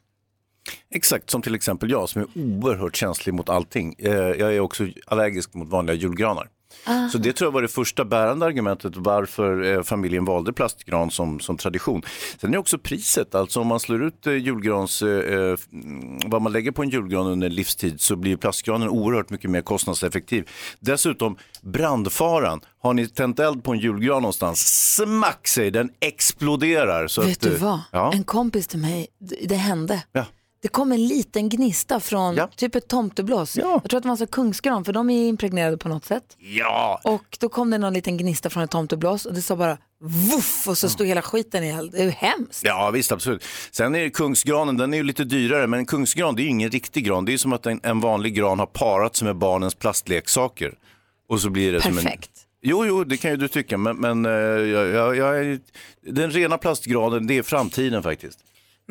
[0.95, 3.95] Exakt, som till exempel jag som är oerhört känslig mot allting.
[3.99, 6.49] Eh, Jag är också allergisk mot vanliga julgranar.
[6.85, 7.09] Ah.
[7.09, 11.39] Så det tror jag var det första bärande argumentet varför eh, familjen valde plastgran som,
[11.39, 12.01] som tradition.
[12.41, 16.19] Sen är det också priset, alltså om man slår ut eh, julgrans, eh, eh, mm,
[16.25, 20.49] vad man lägger på en julgran under livstid så blir plastgranen oerhört mycket mer kostnadseffektiv.
[20.79, 27.07] Dessutom brandfaran, har ni tänt eld på en julgran någonstans, smack sig, den exploderar.
[27.07, 27.79] Så Vet att, du eh, vad?
[27.91, 28.13] Ja.
[28.13, 30.03] En kompis till mig, det, det hände.
[30.11, 30.25] Ja.
[30.61, 33.57] Det kom en liten gnista från typ ett tomteblås.
[33.57, 36.23] Jag tror att det var så kungsgran för de är impregnerade på något sätt.
[36.37, 37.01] Ja!
[37.03, 40.67] Och då kom det någon liten gnista från ett tomteblås och det sa bara voff
[40.67, 41.91] och så stod hela skiten i eld.
[41.91, 42.61] Det är ju hemskt.
[42.65, 43.43] Ja visst, absolut.
[43.71, 46.71] Sen är kungsgranen, den är ju lite dyrare, men en kungsgran det är ju ingen
[46.71, 47.25] riktig gran.
[47.25, 50.73] Det är ju som att en, en vanlig gran har parat sig med barnens plastleksaker.
[51.29, 52.03] Och så blir det som en...
[52.03, 52.31] Perfekt.
[52.61, 55.59] Jo, jo, det kan ju du tycka, men, men eh, jag, jag, jag
[56.01, 58.39] den rena plastgranen, det är framtiden faktiskt.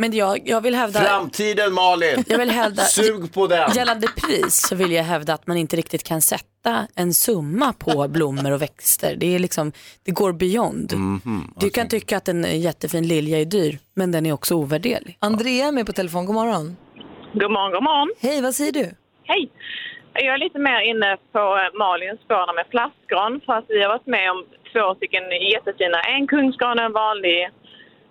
[0.00, 1.00] Men jag, jag vill hävda...
[1.00, 2.24] Framtiden Malin!
[2.28, 3.72] Jag vill hävda, Sug på den!
[3.74, 8.08] Gällande pris så vill jag hävda att man inte riktigt kan sätta en summa på
[8.08, 9.16] blommor och växter.
[9.16, 9.72] Det, är liksom,
[10.04, 10.92] det går beyond.
[10.92, 15.16] Mhm, Du kan tycka att en jättefin lilja är dyr, men den är också ovärderlig.
[15.20, 16.76] Andrea är med på telefon, god morgon.
[17.32, 18.08] God morgon, god morgon.
[18.20, 18.86] Hej, vad säger du?
[19.24, 19.50] Hej.
[20.14, 23.88] Jag är lite mer inne på eh, Malins spår med plastgran för att vi har
[23.88, 24.40] varit med om
[24.72, 25.98] två stycken jättefina.
[26.14, 27.38] En kungsgran och en vanlig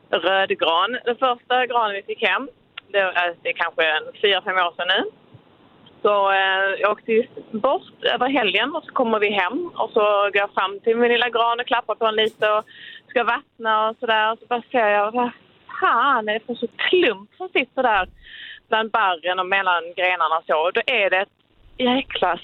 [0.10, 0.98] rödgran.
[1.06, 2.50] Den första granen vi fick hem,
[2.88, 3.84] det, är- eh, kanske
[4.22, 5.04] fyra, fem år sedan nu.
[6.02, 10.38] Så eh, jag åkte bort över helgen och så kommer vi hem och så går
[10.38, 12.64] jag fram till min lilla gran och klappar på den lite och
[13.10, 14.32] ska vattna och sådär.
[14.32, 15.32] Och så bara ser jag, vad
[15.82, 18.10] fan är det för så klump som sitter där
[18.70, 20.58] bland barren och mellan grenarna och så.
[20.66, 21.30] Och då är det ett
[21.78, 22.40] jäkla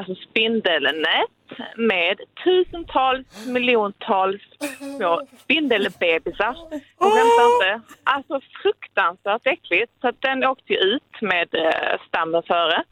[0.00, 1.30] alltså spindelnät
[1.76, 4.42] med tusentals, miljontals
[4.96, 6.56] små spindelbebisar.
[6.96, 7.80] Och skämtar inte.
[8.04, 9.92] Alltså fruktansvärt äckligt.
[10.00, 12.84] Så att den åkte ju ut med eh, stammen före.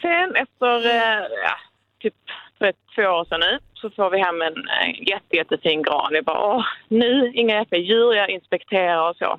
[0.00, 1.56] Sen efter eh, ja,
[2.00, 2.14] typ
[2.58, 6.14] för ett, två år sedan nu så får vi hem en eh, jätte, jättefin gran.
[6.14, 9.38] Jag bara, åh, nu inga jäkla djur, jag inspekterar och så.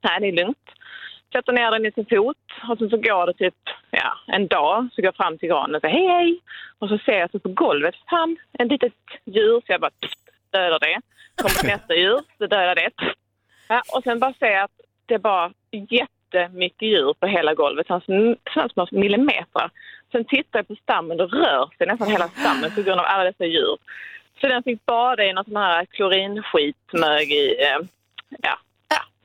[0.00, 0.68] Nej, det är lugnt.
[1.32, 2.36] Sätter ner den i sin fot
[2.70, 3.54] och sen så går det typ
[4.02, 6.40] ja, en dag så går jag fram till granen och säger hej hej.
[6.78, 8.92] Och så ser jag så på golvet, fram en litet
[9.24, 9.90] djur så jag bara
[10.52, 11.00] dödar det.
[11.36, 12.90] Kommer till nästa djur, så dödar det.
[13.68, 17.86] Ja, och sen bara ser jag att det är bara jättemycket djur på hela golvet,
[17.86, 19.70] sådana små millimeter.
[20.12, 23.24] Sen tittar jag på stammen och rör sig nästan hela stammen på grund av alla
[23.24, 23.76] dessa djur.
[24.40, 27.78] Så den fick bada i någon sån här klorinskitmög i, eh,
[28.42, 28.58] ja,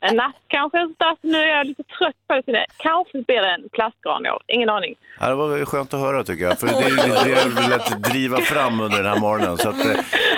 [0.09, 0.77] en natt kanske.
[0.77, 2.65] Därför nu är jag lite trött på det.
[2.77, 4.95] Kanske blir det en plastgran i år, ingen aning.
[5.19, 7.73] Ja, det var skönt att höra tycker jag, för det är ju det jag vill
[7.73, 9.57] att driva fram under den här morgonen.
[9.57, 9.91] Så att, eh,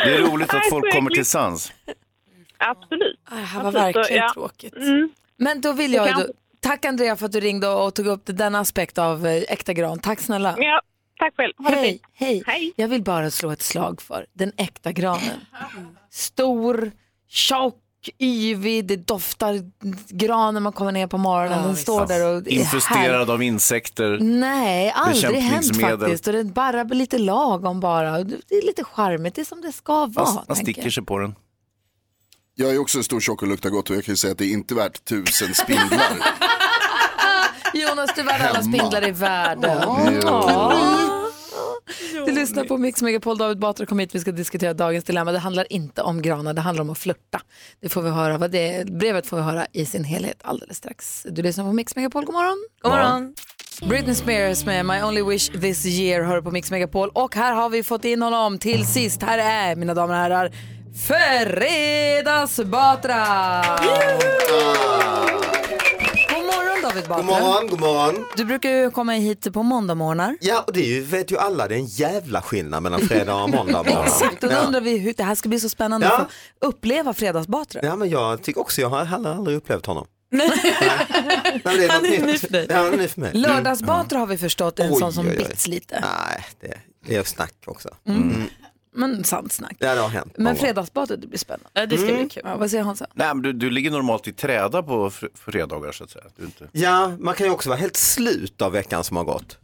[0.05, 1.73] det är roligt att folk kommer till sans.
[2.57, 3.19] Absolut.
[3.29, 3.95] Det här var Absolut.
[3.95, 4.33] verkligen Ja.
[4.33, 4.75] tråkigt.
[4.75, 5.09] Mm.
[5.37, 6.25] Men då vill jag ju då,
[6.59, 9.99] tack Andrea för att du ringde och tog upp denna aspekt av eh, äkta gran.
[9.99, 10.55] Tack snälla.
[10.57, 10.81] Ja,
[11.19, 11.53] tack själv.
[11.57, 12.43] Ha Hej, hej.
[12.47, 12.73] Hej.
[12.75, 15.39] Jag vill bara slå ett slag för den äkta granen.
[16.09, 16.91] Stor,
[17.29, 17.75] tjock,
[18.19, 19.71] yvig, det doftar
[20.09, 21.63] gran när man kommer ner på morgonen.
[21.63, 22.47] den står där och.
[22.47, 24.17] Infesterad av insekter.
[24.21, 26.27] Nej, aldrig hänt faktiskt.
[26.27, 28.23] Och den bara lite lagom bara.
[28.23, 30.43] Det är lite charmigt, det är som det ska vara.
[30.47, 30.93] Man, sticker jag.
[30.93, 31.35] sig på den.
[32.55, 34.45] Jag är också stor, tjock och luktar gott och jag kan ju säga att det
[34.45, 35.99] är inte värt tusen spindlar.
[37.73, 39.81] Jonas, du är värd alla spindlar i världen.
[40.21, 41.14] Jo.
[42.25, 45.31] Du lyssnar på Mix Megapol, David Batra kom hit, vi ska diskutera dagens dilemma.
[45.31, 47.41] Det handlar inte om granar, det handlar om att flirta.
[47.81, 48.85] Det får vi höra, vad det är.
[48.85, 51.25] brevet får vi höra i sin helhet alldeles strax.
[51.29, 52.67] Du lyssnar på Mix Megapol, god morgon.
[52.81, 53.35] God morgon.
[53.89, 57.69] Britney Spears med My Only Wish This Year hör på Mix Megapol och här har
[57.69, 59.21] vi fått in honom till sist.
[59.23, 60.51] Här är, mina damer och herrar,
[61.07, 63.61] Fredags Batra!
[66.95, 67.23] David Batra.
[67.23, 68.25] God morgon, god morgon.
[68.35, 70.37] Du brukar ju komma hit på måndagmorgnar.
[70.41, 73.49] Ja, och det ju, vet ju alla, det är en jävla skillnad mellan fredag och
[73.49, 73.85] måndag.
[74.05, 74.59] Exakt, och då ja.
[74.61, 76.17] undrar vi hur det här ska bli så spännande Ja.
[76.17, 76.27] att
[76.61, 77.81] få uppleva Fredagsbatra.
[77.83, 80.07] ja, men jag tycker också, jag har heller aldrig upplevt honom.
[80.29, 80.51] Nej.
[81.63, 82.65] men det är Han är ny för dig.
[82.69, 83.31] Ja, han är ny för mig.
[83.33, 85.45] Lördagsbatra har vi förstått en Oj, sån som oj, oj.
[85.49, 85.99] bits lite.
[86.01, 86.73] Nej, det,
[87.07, 87.89] det är snack också.
[88.07, 88.21] Mm.
[88.21, 88.47] Mm.
[88.95, 89.75] Men sant snack.
[89.79, 90.33] Det har hänt.
[90.37, 91.69] Men fredagsbatra, det blir spännande.
[91.73, 92.19] Ja, det ska Mm.
[92.19, 92.43] bli kul.
[92.45, 93.07] Ja, vad säger Hansa?
[93.13, 96.25] Nej, men du, du ligger normalt i träda på fr- fredagar så att säga.
[96.37, 96.67] Du inte...
[96.71, 99.57] Ja, man kan ju också vara helt slut av veckan som har gått.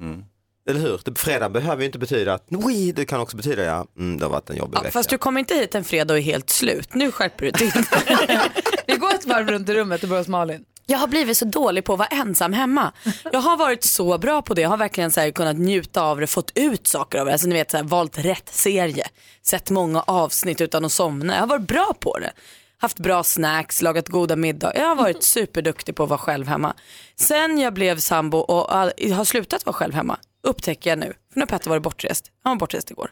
[0.70, 1.01] Eller hur?
[1.05, 4.26] Det, fredag behöver ju inte betyda att, oui, det kan också betyda, ja, mm, det
[4.26, 4.91] har varit en jobbig Ja, vecka.
[4.91, 6.93] fast du kommer inte hit en fredag och är helt slut.
[6.93, 7.72] Nu skärper du dig.
[8.88, 10.66] Vi går ett varv runt i rummet och börjar hos Malin.
[10.86, 12.91] Jag har blivit så dålig på att vara ensam hemma.
[13.32, 14.61] Jag har varit så bra på det.
[14.61, 17.32] Jag har verkligen så kunnat njuta av det, fått ut saker av det.
[17.32, 19.07] Alltså, ni vet, så här, valt rätt serie,
[19.41, 21.34] sett många avsnitt utan att somna.
[21.34, 22.32] Jag har varit bra på det.
[22.77, 24.82] haft bra snacks, lagat goda middagar.
[24.82, 26.73] Jag har varit superduktig på att vara själv hemma.
[27.15, 31.39] Sen jag blev sambo och all, har slutat vara själv hemma upptäcker jag nu, för
[31.39, 32.32] nu har Petter varit bortrest.
[32.43, 33.11] Han var bortrest igår.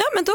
[0.00, 0.32] Ja men då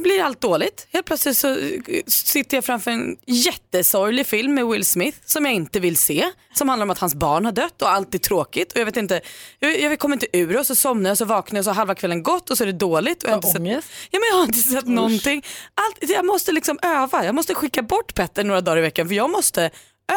[0.00, 0.86] blir allt dåligt.
[0.92, 5.54] Helt plötsligt så eh, sitter jag framför en jättesorglig film med Will Smith som jag
[5.54, 6.30] inte vill se.
[6.54, 8.72] Som handlar om att hans barn har dött och allt är tråkigt.
[8.72, 9.20] Och jag vet inte,
[9.58, 11.94] jag, jag kommer inte ur och så somnar jag så vaknar jag och så halva
[11.94, 13.22] kvällen gått och så är det dåligt.
[13.22, 15.44] Och jag, har inte sett, ja, men jag har inte sett någonting.
[15.74, 19.14] Allt, jag måste liksom öva, jag måste skicka bort Petter några dagar i veckan för
[19.14, 19.70] jag måste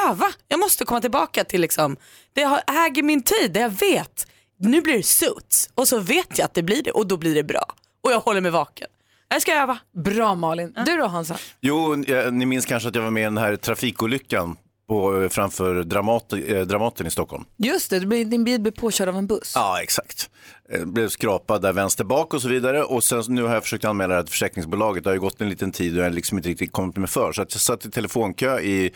[0.07, 0.27] öva.
[0.47, 1.97] Jag måste komma tillbaka till liksom,
[2.33, 4.27] det jag äger min tid, det jag vet.
[4.59, 7.35] Nu blir det suits och så vet jag att det blir det och då blir
[7.35, 7.65] det bra.
[8.07, 8.87] Och jag håller mig vaken.
[9.29, 9.77] Jag ska öva.
[10.03, 10.73] Bra Malin.
[10.85, 11.37] Du då Hansa?
[11.61, 15.29] Jo, eh, ni minns kanske att jag var med i den här trafikolyckan på, eh,
[15.29, 17.43] framför Dramat, eh, Dramaten i Stockholm.
[17.57, 19.51] Just det, din bil blev påkörd av en buss.
[19.55, 20.29] Ja, exakt.
[20.71, 22.83] Eh, Blev skrapad där vänster bak och så vidare.
[22.83, 25.03] Och sen nu har jag försökt anmäla det här till försäkringsbolaget.
[25.03, 27.09] Det har ju gått en liten tid och jag har liksom inte riktigt kommit mig
[27.09, 27.31] för.
[27.31, 28.91] Så att jag satt i telefonkö i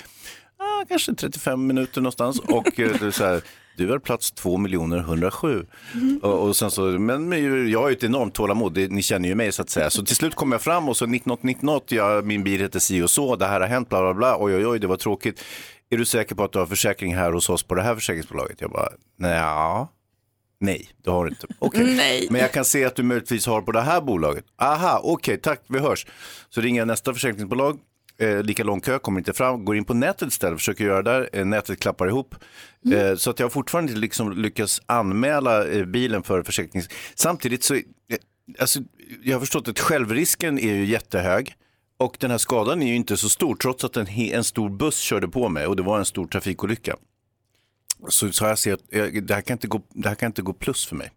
[0.57, 2.39] ah, kanske 35 minuter någonstans.
[2.39, 2.67] Och
[3.13, 3.41] så här,
[3.77, 5.65] du är plats 2 miljoner 107.
[6.21, 7.31] Och, och sen så, men
[7.71, 9.89] jag har ju ett enormt tålamod, det, ni känner ju mig så att säga.
[9.89, 13.01] Så till slut kom jag fram och så 1980, 1980 ja, min bil heter si
[13.01, 15.43] och så, det här har hänt, bla bla bla, oj oj oj, det var tråkigt.
[15.89, 18.61] Är du säker på att du har försäkring här hos oss på det här försäkringsbolaget?
[18.61, 19.91] Jag bara, nej, ja.
[20.59, 21.47] Nej, det har du inte.
[21.59, 21.95] Okej.
[21.95, 22.27] Nej.
[22.29, 24.45] Men jag kan se att du möjligtvis har på det här bolaget.
[24.57, 26.05] Aha, okej, tack, vi hörs.
[26.49, 27.79] Så ringer jag nästa försäkringsbolag,
[28.21, 31.11] eh, lika lång kö, kommer inte fram, går in på nätet istället, försöker göra det
[31.11, 32.35] där, eh, nätet klappar ihop.
[32.93, 36.89] Eh, så att jag har fortfarande inte liksom lyckats anmäla eh, bilen för försäkrings...
[37.15, 37.79] Samtidigt så,
[38.59, 38.79] alltså,
[39.23, 41.55] jag har förstått att självrisken är ju jättehög.
[41.97, 44.99] Och den här skadan är ju inte så stor, trots att en, en stor buss
[44.99, 46.95] körde på mig och det var en stor trafikolycka.
[48.07, 50.41] Så, så jag sett att eh, det här, kan inte gå, det här kan inte
[50.41, 51.11] gå plus för mig.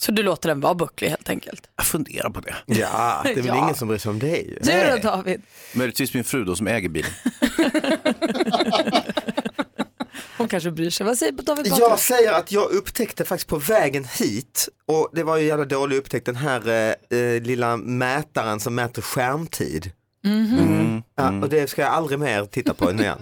[0.00, 1.62] Så du låter den vara bucklig helt enkelt?
[1.76, 2.54] Jag funderar på det.
[2.66, 3.62] Ja, det är väl Ja.
[3.64, 4.58] ingen som bryr sig om dig.
[4.62, 5.42] Du då David?
[5.74, 7.10] Möjligtvis min fru då som äger bilen.
[10.38, 11.06] Hon kanske bryr sig.
[11.06, 11.84] Vad säger David Batra?
[11.88, 15.96] Jag säger att jag upptäckte faktiskt på vägen hit, och det var ju jävla dålig
[15.96, 19.90] upptäckt, den här eh, eh, lilla mätaren som mäter skärmtid.
[20.24, 20.58] Mhm.
[20.58, 21.02] Mm.
[21.16, 23.18] Ja, och det ska jag aldrig mer titta på nu igen.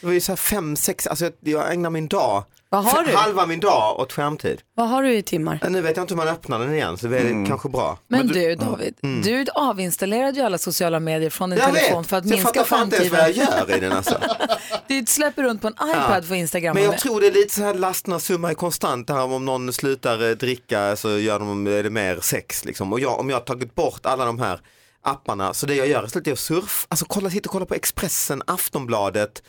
[0.00, 2.44] Det var ju så här fem, sex, alltså jag, jag ägnar min dag,
[2.74, 3.14] Vad har du?
[3.16, 4.60] halva min dag åt skärmtid.
[4.74, 5.58] Vad har du i timmar?
[5.62, 7.98] Ja, Nu vet jag inte hur man öppnar den igen så det är kanske bra.
[8.08, 9.22] Men du David, Mm.
[9.22, 12.48] du avinstallerade ju alla sociala medier från din Jag telefon vet, för att jag minska
[12.48, 13.68] fattar fan inte ens vad jag skärmtiden.
[13.68, 14.20] gör i den alltså.
[14.88, 16.74] Du släpper runt på en iPad på Instagram.
[16.74, 17.00] Men jag med.
[17.00, 20.36] tror det är lite så här lastna summa är konstant här om någon slutar eh,
[20.36, 22.92] dricka så gör de är det mer sex liksom.
[22.92, 24.60] Och jag, om jag har tagit bort alla de här
[25.02, 28.42] apparna så det jag gör är att surfa, alltså kolla, sitta och kolla på Expressen,
[28.46, 29.42] Aftonbladet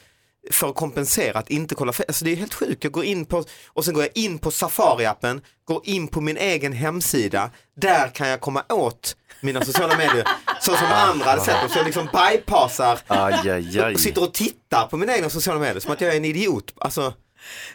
[0.51, 3.43] för att kompensera att inte kolla, alltså det är helt sjukt, jag går in på,
[3.67, 8.27] och sen går jag in på Safari-appen, går in på min egen hemsida, där kan
[8.27, 10.27] jag komma åt mina sociala medier
[10.61, 13.93] så som andra hade sett dem, så jag liksom bypassar Aj, aj, aj.
[13.93, 16.73] och sitter och tittar på mina egna sociala medier som att jag är en idiot.
[16.77, 17.13] Alltså,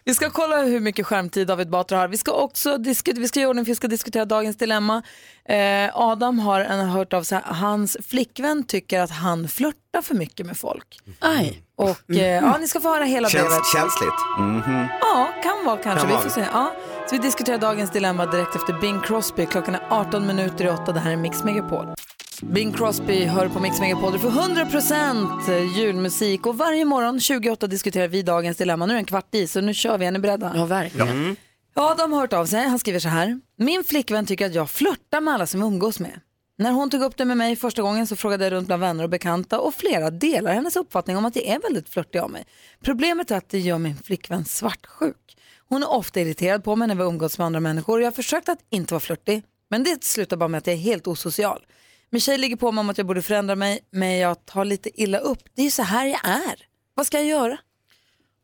[0.05, 2.09] Vi ska kolla hur mycket skärmtid David Batra har.
[2.09, 5.03] Vi ska också diskutera, vi ska göra ordning, vi ska diskutera dagens dilemma.
[5.45, 10.47] Eh, Adam har en, hört av sig, hans flickvän tycker att han flörtar för mycket
[10.47, 10.99] med folk.
[11.19, 11.63] Aj.
[11.77, 13.51] Och eh, ja, ni ska få höra hela brevet.
[13.51, 14.91] Käns, känsligt.
[15.01, 16.01] Ja, kan vara kanske.
[16.01, 16.35] Kan vi vara får det.
[16.35, 16.51] se.
[16.53, 16.75] Ja.
[17.09, 19.47] Så vi diskuterar dagens dilemma direkt efter Bing Crosby.
[19.47, 20.93] Klockan är 18 minuter i 8.
[20.93, 21.95] Det här är Mix Megapol.
[22.43, 24.13] Bing Crosby hör på Mix Megapol.
[24.13, 28.87] Du får 100% julmusik och varje morgon 28 diskuterar vi dagens dilemma.
[28.87, 30.07] Nu är det en kvart i så nu kör vi.
[30.07, 30.53] Är ni beredda?
[30.55, 31.37] Ja, verkligen.
[31.75, 32.69] Adam har hört av sig.
[32.69, 33.41] Han skriver så här.
[33.57, 36.21] Min flickvän tycker att jag flörtar med alla som vi umgås med.
[36.59, 39.05] När hon tog upp det med mig första gången så frågade jag runt bland vänner
[39.05, 42.45] och bekanta och flera delar hennes uppfattning om att det är väldigt flörtig av mig.
[42.85, 45.37] Problemet är att det gör min flickvän svartsjuk.
[45.69, 48.01] Hon är ofta irriterad på mig när vi umgås med andra människor.
[48.01, 50.81] Jag har försökt att inte vara flörtig, men det slutar bara med att jag är
[50.81, 51.63] helt osocial.
[52.11, 55.03] Min tjej ligger på mig om att jag borde förändra mig, men jag tar lite
[55.03, 55.39] illa upp.
[55.55, 56.67] Det är ju så här jag är.
[56.95, 57.59] Vad ska jag göra?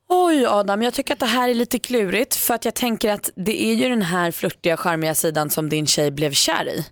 [0.08, 3.30] Oj Adam, jag tycker att det här är lite klurigt för att jag tänker att
[3.36, 6.84] det är ju den här flörtiga, charmiga sidan som din tjej blev kär i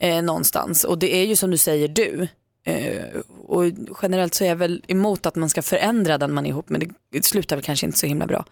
[0.00, 2.28] eh, någonstans och det är ju som du säger du.
[2.66, 3.64] Eh, och
[4.02, 6.94] generellt så är jag väl emot att man ska förändra den man är ihop med,
[7.12, 8.44] det slutar väl kanske inte så himla bra.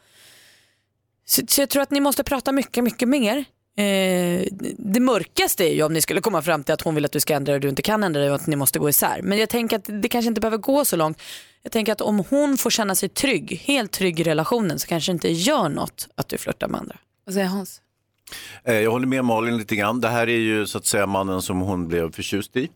[1.24, 3.44] Så, så jag tror att ni måste prata mycket, mycket mer.
[3.78, 4.46] Eh,
[4.78, 7.20] det mörkaste är ju om ni skulle komma fram till att hon vill att du
[7.20, 9.20] ska ändra dig och du inte kan ändra dig och att ni måste gå isär.
[9.22, 11.22] Men jag tänker att det kanske inte behöver gå så långt.
[11.62, 15.12] Jag tänker att om hon får känna sig trygg, helt trygg i relationen så kanske
[15.12, 16.96] det inte gör något att du flörtar med andra.
[17.24, 17.80] Vad säger Hans?
[18.64, 20.00] Eh, Jag håller med Malin lite grann.
[20.00, 22.68] Det här är ju så att säga mannen som hon blev förtjust i,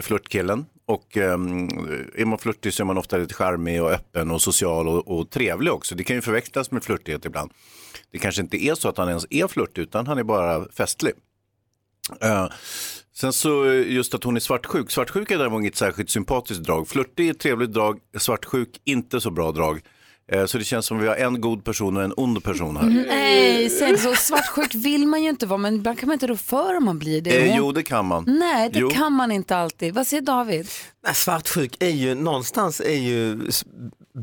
[0.00, 0.66] flörtkillen.
[0.86, 1.68] Och um,
[2.14, 5.30] är man flörtig så är man ofta lite charmig och öppen och social och, och
[5.30, 5.94] trevlig också.
[5.94, 7.52] Det kan ju förväxlas med flörtighet ibland.
[8.10, 11.12] Det kanske inte är så att han ens är flörtig utan han är bara festlig.
[12.24, 12.48] Uh,
[13.16, 14.90] Sen så eh, just att hon är svartsjuk.
[14.90, 16.88] Svartsjuka är däremot inget särskilt sympatiskt drag.
[16.88, 19.80] Flörtig är ett trevligt drag, svartsjuk inte så bra drag.
[20.32, 23.04] Eh, Så det känns som vi har en god person och en ond person här.
[23.08, 24.14] Nej, säg så.
[24.14, 26.98] Svartsjuk vill man ju inte vara, men ibland kan man inte rå för om man
[26.98, 27.36] blir det.
[27.48, 28.24] Eh, jo, det kan man.
[28.26, 28.90] Nej, det Jo.
[28.90, 29.94] kan man inte alltid.
[29.94, 30.68] Vad säger David?
[31.06, 33.40] Nej, svartsjuk är ju någonstans är ju,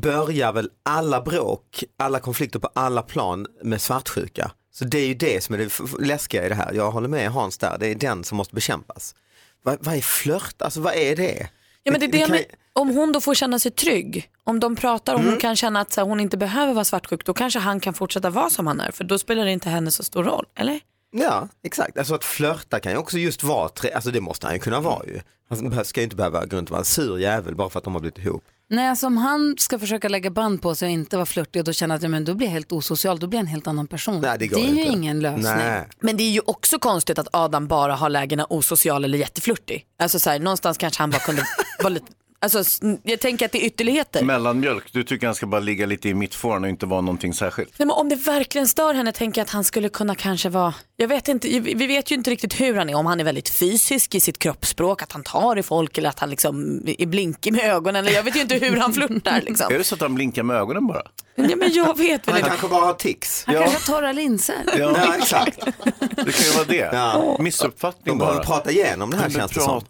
[0.02, 4.50] börjar väl alla bråk, alla konflikter på alla plan med svartsjuka.
[4.74, 5.70] Så det är ju det som är det
[6.06, 6.72] läskiga i det här.
[6.72, 9.14] Jag håller med Hans där, det är den som måste bekämpas.
[9.62, 11.48] Vad, vad är flört, alltså vad är det?
[11.82, 12.36] Ja, men det är Vi det kan-
[12.72, 15.40] om hon då får känna sig trygg, om de pratar och hon Mm.
[15.40, 18.30] kan känna att så här, hon inte behöver vara svartsjuk, då kanske han kan fortsätta
[18.30, 20.80] vara som han är, för då spelar det inte henne så stor roll, eller?
[21.10, 21.98] Ja, exakt.
[21.98, 23.90] Alltså att flörta kan ju också just vara, tre...
[23.92, 25.20] alltså det måste han ju kunna vara ju.
[25.48, 27.84] Han ska ju inte behöva gå runt och vara en sur jävel bara för att
[27.84, 28.44] de har blivit ihop.
[28.68, 31.64] Nej, alltså om han ska försöka lägga band på sig och inte vara flörtig och
[31.64, 33.66] då känna att ja, men då blir jag helt osocial, då blir jag en helt
[33.66, 34.20] annan person.
[34.20, 34.82] Nej, det går är ju inte.
[34.92, 35.84] ingen lösning.
[36.00, 39.86] Men det är ju också konstigt att Adam bara har lägena osocial eller jätteflörtig.
[39.98, 41.42] Alltså så här, någonstans kanske han bara kunde
[41.78, 42.06] vara lite,
[42.42, 42.62] alltså
[43.02, 44.24] jag tänker att det är ytterligheter.
[44.24, 47.78] Mellanmjölk, du tycker han ska bara ligga lite i mittfåran och inte vara någonting särskilt.
[47.78, 50.74] Nej, men om det verkligen stör henne tänker jag att han skulle kunna kanske vara,
[50.96, 53.48] jag vet inte, vi vet ju inte riktigt hur han är, om han är väldigt
[53.48, 57.52] fysisk i sitt kroppsspråk, att han tar i folk eller att han liksom är blinkig
[57.52, 59.72] med ögonen, eller jag vet ju inte hur han flörtar liksom.
[59.72, 61.02] Är det så att han blinkar med ögonen bara?
[61.34, 63.44] Ja, men jag vet väl Han kanske bara har tics.
[63.46, 63.60] Han Ja.
[63.62, 64.56] kanske har torra linser.
[64.78, 65.14] Ja.
[65.18, 65.58] exakt.
[66.00, 66.90] Det kan ju vara det.
[66.92, 67.36] Ja.
[67.40, 68.26] Missuppfattning De bara.
[68.28, 69.82] behöver prata igenom det här De känns det som.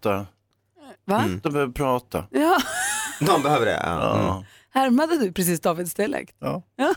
[1.07, 1.25] Va?
[1.43, 2.25] De behöver prata.
[2.31, 2.63] Ja.
[3.21, 4.31] De behöver det, ja.
[4.35, 4.45] Mm.
[4.75, 6.37] Härmade du precis Davids dialekt?
[6.41, 6.63] Ja.
[6.79, 6.95] Nej,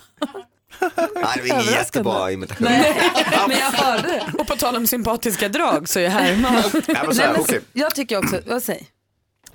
[1.35, 2.67] det var ingen jättebra imitation.
[3.47, 4.23] Men jag hörde det.
[4.39, 6.53] Och på tal om sympatiska drag så är Herman.
[6.53, 6.95] Ja, Nej,
[7.25, 7.61] här, men.
[7.73, 8.85] Jag tycker också, vad säger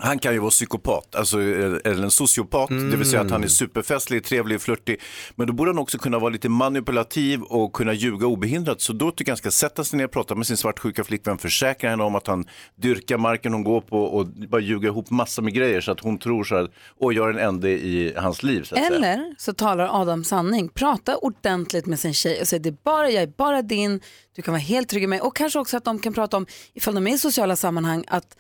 [0.03, 3.49] Han kan ju vara psykopat, alltså, eller en sociopat, det vill säga att han är
[3.49, 5.01] superfestlig, trevlig, flörtig.
[5.35, 8.81] Men då borde han också kunna vara lite manipulativ och kunna ljuga obehindrat.
[8.81, 11.39] Så då tycker jag han ska sätta sig ner och prata med sin svartsjuka flickvän,
[11.39, 12.45] försäkra henne om att han
[12.77, 16.19] dyrkar marken hon går på och bara ljuga ihop massor med grejer så att hon
[16.19, 18.63] tror så att, åh, jag är en ände i hans liv.
[18.63, 18.97] Så att säga.
[18.97, 20.69] Eller så talar Adam sanning.
[20.69, 24.01] Prata ordentligt med sin tjej och säg det är bara, jag är bara din,
[24.37, 25.21] du kan vara helt trygg i mig.
[25.21, 28.37] Och kanske också att de kan prata om, ifall de är i sociala sammanhang, att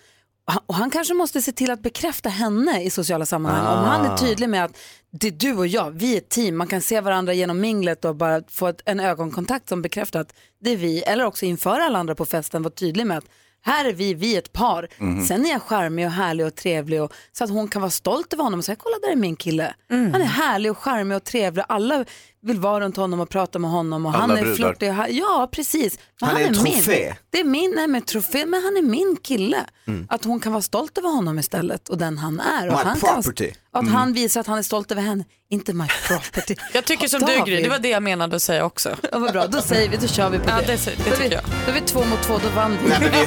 [0.67, 3.79] och han kanske måste se till att bekräfta henne i sociala sammanhang.
[3.79, 4.17] Om han är Ah.
[4.19, 4.79] tydlig med att
[5.11, 8.05] det är du och jag, vi är ett team, man kan se varandra genom minglet
[8.05, 11.03] och bara få ett, en ögonkontakt som bekräftar att det är vi.
[11.03, 13.25] Eller också inför alla andra på festen, vara tydlig med att
[13.63, 14.89] här är vi, vi är ett par.
[14.99, 15.27] Mhm.
[15.27, 18.33] Sen är jag charmig och härlig och trevlig och, så att hon kan vara stolt
[18.33, 19.75] över honom och säga kolla där är min kille.
[19.91, 20.13] Mm.
[20.13, 21.65] Han är härlig och charmig och trevlig.
[21.69, 22.05] Alla
[22.43, 24.57] vill vara runt honom och prata med honom och Alla han är brudar.
[24.57, 24.91] flörtig.
[24.91, 25.99] och Ja, precis.
[26.21, 26.75] Men Han är en min.
[26.75, 27.15] trofé.
[27.31, 29.59] Det är min, nej men trofé, men han är min kille.
[29.87, 30.07] Mm.
[30.11, 32.67] Att hon kan vara stolt över honom istället och den han är.
[32.69, 33.51] Och My att han kan, property.
[33.73, 33.95] att Mm.
[33.95, 36.55] han visar att han är stolt över henne, inte my property.
[36.73, 38.97] Jag tycker som du Gry, det var det jag menade att säga också.
[39.13, 40.67] Ja, vad bra, då säger vi, då kör vi på Ja, det.
[40.67, 41.43] det, det då, är vi, jag.
[41.67, 42.89] då är vi två mot två, då vann vi.
[42.89, 43.19] Nej, men det,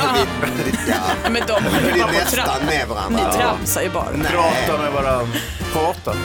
[0.63, 0.91] det, det,
[1.23, 1.29] ja.
[1.29, 1.63] Men de
[1.95, 3.27] ju är att nästan med varandra.
[3.31, 4.05] Ni tramsar ju bara.
[4.13, 5.33] Prata med varandra.
[5.73, 6.15] Prata.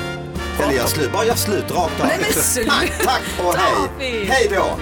[0.62, 2.06] Eller gör slut, bara gör slut rakt av.
[2.06, 2.18] Nej,
[2.66, 2.88] men.
[3.04, 4.24] Tack och hej.
[4.24, 4.78] Hej då.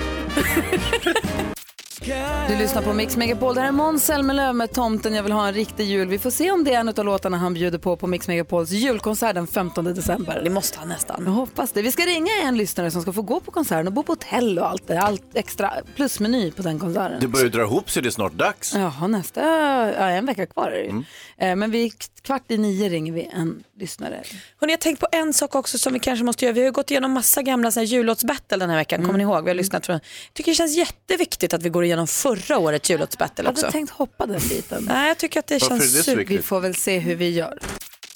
[2.48, 3.54] Du lyssnar på Mix Megapol.
[3.54, 6.08] Det här är Måns Zelmerlöw med Tomten jag vill ha en riktig jul.
[6.08, 8.70] Vi får se om det är en av låtarna han bjuder på på Mix Megapols
[8.70, 10.40] julkonsert den 15 december.
[10.44, 11.22] Det måste han nästan.
[11.24, 11.82] Jag hoppas det.
[11.82, 14.58] Vi ska ringa en lyssnare som ska få gå på konserten och bo på hotell
[14.58, 15.00] och allt det.
[15.00, 17.20] Allt extra plusmeny på den konserten.
[17.20, 18.74] Det börjar dra ihop sig, det är snart dags.
[18.74, 20.90] Jaha, nästa, ja, en vecka kvar är det ju.
[20.90, 21.04] Mm.
[21.38, 24.22] Eh, Men vi, kvart i nio ringer vi en lyssnare.
[24.60, 26.52] Hörrni, jag tänkt på en sak också som vi kanske måste göra.
[26.52, 28.96] Vi har ju gått igenom massa gamla jullåtsbattle den här veckan.
[28.96, 29.06] Mm.
[29.06, 29.44] Kommer ni ihåg?
[29.44, 29.94] Vi har lyssnat från...
[29.94, 33.66] Jag tycker det känns jätteviktigt att vi går igenom förra årets jullåtsbattle Jag också.
[33.66, 34.84] hade tänkt hoppa den biten.
[34.88, 36.24] Nej, jag tycker att det känns super...
[36.24, 37.58] Vi får väl se hur vi gör.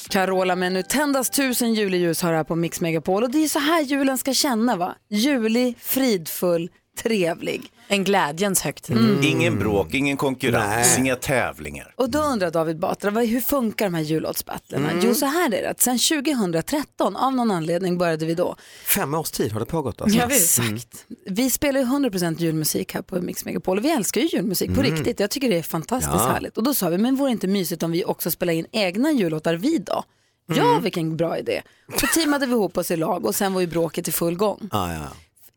[0.08, 3.58] Carola med Nu tändas tusen juleljus har här på Mix Megapol och det är så
[3.58, 4.94] här julen ska känna va?
[5.10, 6.70] Julig, fridfull,
[7.02, 7.70] trevlig.
[7.92, 8.96] En glädjens högtid.
[8.96, 9.22] Mm.
[9.22, 11.94] Ingen bråk, ingen konkurrens, inga tävlingar.
[11.96, 14.90] Och då undrar David Batra, vad- hur funkar de här jullåtsbattlarna?
[14.90, 15.04] Mm.
[15.06, 15.70] Jo, så här är det.
[15.70, 18.56] att Sen 2013, av någon anledning började vi då.
[18.86, 20.18] Fem års tid har det pågått alltså.
[20.18, 21.06] Ja, Exakt.
[21.26, 24.80] Vi spelar ju 100% julmusik här på Mix Megapol och vi älskar ju julmusik på
[24.80, 24.92] Mm.
[24.96, 25.20] riktigt.
[25.20, 26.28] Jag tycker det är fantastiskt Ja.
[26.32, 26.56] härligt.
[26.56, 29.12] Och då sa vi, men vore det inte mysigt om vi också spelar in egna
[29.12, 30.04] jullåtar vi då?
[30.46, 30.82] Ja, Mm.
[30.82, 31.62] vilken bra idé.
[32.00, 34.68] Så teamade vi ihop oss i lag och sen var ju bråket i full gång.
[34.72, 35.00] Ah, ja.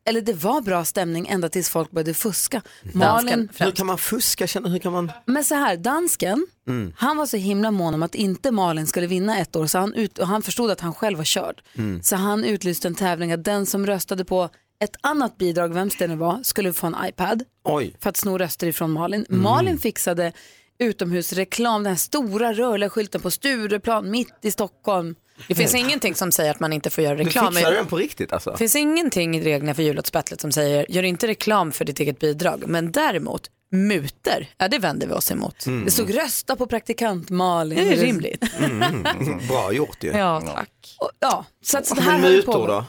[0.06, 2.62] Eller det var bra stämning ända tills folk började fuska.
[2.94, 4.48] Malin, Hur kan man fuska?
[4.48, 5.12] Känner- Hur kan man...
[5.26, 6.94] men så här, dansken, Mm.
[6.98, 9.94] han var så himla mån om att inte Malin skulle vinna ett år så han,
[9.94, 11.62] ut, och han förstod att han själv var körd.
[11.78, 12.04] Mm.
[12.04, 14.50] Så han utlyste en tävling att den som röstade på
[14.84, 17.96] ett annat bidrag, vems det nu var, skulle få en iPad Oj.
[18.00, 19.26] för att sno röster ifrån Malin.
[19.30, 19.42] Mm.
[19.44, 20.32] Malin fixade
[20.80, 25.16] utomhusreklam, den här stora rörliga skylten på Stureplan mitt i Stockholm.
[25.48, 27.54] Det finns ingenting som säger att man inte får göra Du reklam.
[27.54, 28.52] fixar den på riktigt alltså?
[28.52, 32.20] Det finns ingenting i reglerna för jullåtsbattlet som säger gör inte reklam för ditt eget
[32.20, 32.64] bidrag.
[32.68, 35.66] Men däremot muter, ja det vänder vi oss emot.
[35.66, 35.86] Mm.
[35.86, 37.78] Det stod rösta på praktikant Malin.
[37.90, 38.44] Det är rimligt.
[38.60, 39.04] Mm.
[39.48, 40.12] Bra gjort ju.
[40.12, 40.96] Ja, tack.
[41.00, 42.68] Och, ja, så att så det här Men mutor på.
[42.68, 42.86] då?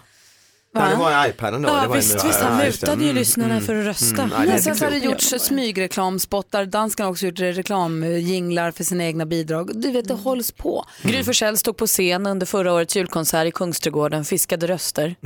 [0.77, 1.69] Ja, det var iPaden då.
[1.69, 4.17] Ja, det var visst, en- visst, han ja, mutade ju lyssnarna för att rösta.
[4.27, 8.71] nej, det är Men sen så har det gjorts smygreklamspottar, danskarna har också gjort reklamjinglar
[8.71, 9.71] för sina egna bidrag.
[9.75, 10.85] Du vet, det hålls på.
[11.03, 15.17] Gry Forssell stod på scen under förra årets julkonsert i Kungsträdgården, fiskade röster.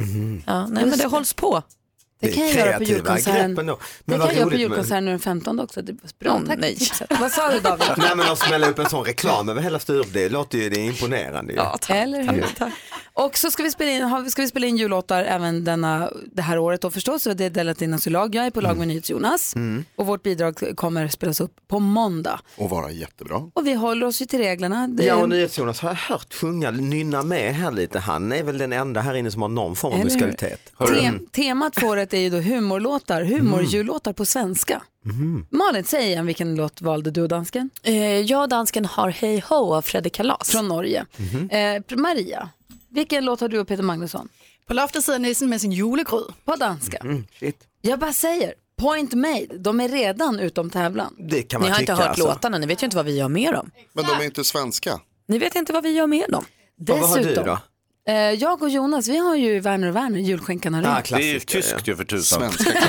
[0.46, 1.62] Ja, nej, men det hålls på.
[2.20, 3.54] Det kan jag göra på julkonserten.
[3.54, 5.82] Det Men kan vad jag göra på med- julkonserten nu den 15 också.
[5.82, 6.78] Det var bra, tack nej.
[7.20, 7.86] Vad sa du David?
[7.96, 10.80] Nej men att smälla upp en sån reklam över hela Sturup, det låter ju det
[10.80, 11.52] är imponerande.
[11.52, 11.58] Ju.
[11.94, 12.44] Eller hur?
[13.24, 16.58] Och så ska vi spela in, ska vi spela in jullåtar även denna, det här
[16.58, 17.22] året då förstås.
[17.22, 18.34] Så det är delat i lag.
[18.34, 19.84] Jag är på lag med NyhetsJonas Mm.
[19.96, 22.40] och vårt bidrag kommer spelas upp på måndag.
[22.56, 23.50] Och vara jättebra.
[23.54, 24.88] Och vi håller oss ju till reglerna.
[24.88, 27.98] Det, Ja och NyhetsJonas har jag hört sjunga, nynna med här lite.
[27.98, 30.72] Han är väl den enda här inne som har någon form av musikalitet.
[30.78, 34.82] Tem, temat för året är ju då humorlåtar, humorjullåtar på svenska.
[35.50, 37.70] Malin, säg igen vilken låt valde du och dansken?
[37.82, 40.50] Eh, jag och dansken har Hej Ho av Fredrik Kalas.
[40.50, 41.06] Från Norge.
[41.50, 42.48] Eh, Maria,
[42.90, 44.28] vilken låt har du och Peter Magnusson?
[44.66, 46.32] På sidder nissen med sin julegrød.
[46.44, 46.96] På danska.
[46.96, 47.56] Mm, shit.
[47.80, 51.14] Jag bara säger, point made, de är redan utom tävlan.
[51.18, 52.26] Det kan Ni man har inte tycka hört alltså.
[52.26, 53.70] låtarna, ni vet ju inte vad vi gör med dem.
[53.92, 55.00] Men de är inte svenska.
[55.28, 56.44] Ni vet inte vad vi gör med dem.
[56.76, 57.58] vad har du Dessutom, då?
[58.12, 61.32] eh, jag och Jonas, vi har ju Werner och Werner, julskinkan har Ah, det är
[61.32, 62.52] ju tyskt ju för tusan.
[62.52, 62.82] Svenska.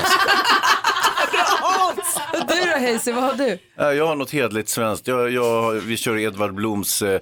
[2.48, 3.58] Du då Hayes, vad har du?
[3.76, 5.06] Ja, Jag har något hedligt svenskt.
[5.06, 7.20] Jag, jag, vi kör Edvard Bloms eh,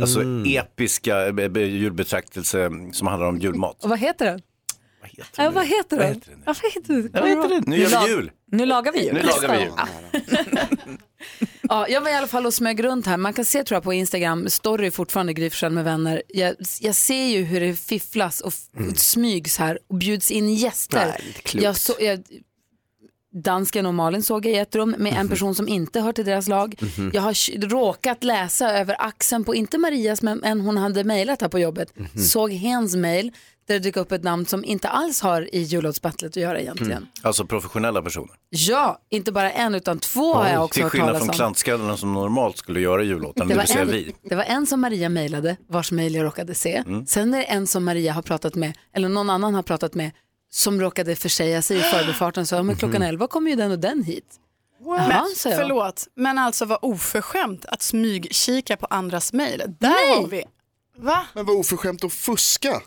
[0.00, 3.84] alltså, episka eh, be- julbetraktelse som handlar om julmat.
[3.84, 4.40] Och vad heter den?
[5.36, 6.20] Ja, vad heter den?
[6.26, 7.10] Ja, vad heter den?
[7.14, 8.30] Jag vet inte, nu gör vi jul.
[8.52, 9.14] Nu lagar vi jul.
[9.14, 9.72] Nu lagar vi jul.
[11.62, 13.16] Ja, jag var i alla fall och smög runt här.
[13.16, 16.22] Man kan se tror jag på Instagram, story fortfarande Gry med vänner.
[16.28, 18.52] Jag, jag ser ju hur det fifflas och,
[18.90, 20.96] och smygs här och bjuds in gäster.
[21.54, 22.22] Nej, jag så, jag,
[23.32, 26.24] dansken och Malin såg jag i ett rum med en person som inte hör till
[26.24, 26.74] deras lag.
[26.80, 27.10] Mhm.
[27.14, 31.48] Jag har råkat läsa över axeln på, inte Marias, men en hon hade mejlat här
[31.48, 31.92] på jobbet.
[31.98, 32.22] Mhm.
[32.22, 33.32] Såg hens mejl
[33.68, 36.92] där det dök upp ett namn som inte alls har i jullåtsbattlet att göra egentligen.
[36.92, 37.08] Mm.
[37.22, 38.30] Alltså professionella personer.
[38.48, 41.34] Ja, inte bara en utan två har jag också Till hört skillnad talas från om.
[41.34, 44.14] klantskallarna som normalt skulle göra jullåten, Det det var, vill säga en, vi.
[44.22, 46.76] det var en som Maria mejlade, vars mejl jag råkade se.
[46.76, 47.06] Mm.
[47.06, 50.10] Sen är det en som Maria har pratat med, eller någon annan har pratat med,
[50.50, 52.46] som råkade försäga sig i förbifarten.
[52.46, 54.24] Så, men klockan 11 kommer ju den och den hit.
[54.84, 59.62] Jaha, Men, sa förlåt, men alltså vad oförskämt att smygkika på andras mejl.
[59.78, 60.44] Där har vi.
[60.96, 61.26] Va?
[61.32, 62.82] Men vad oförskämt att fuska.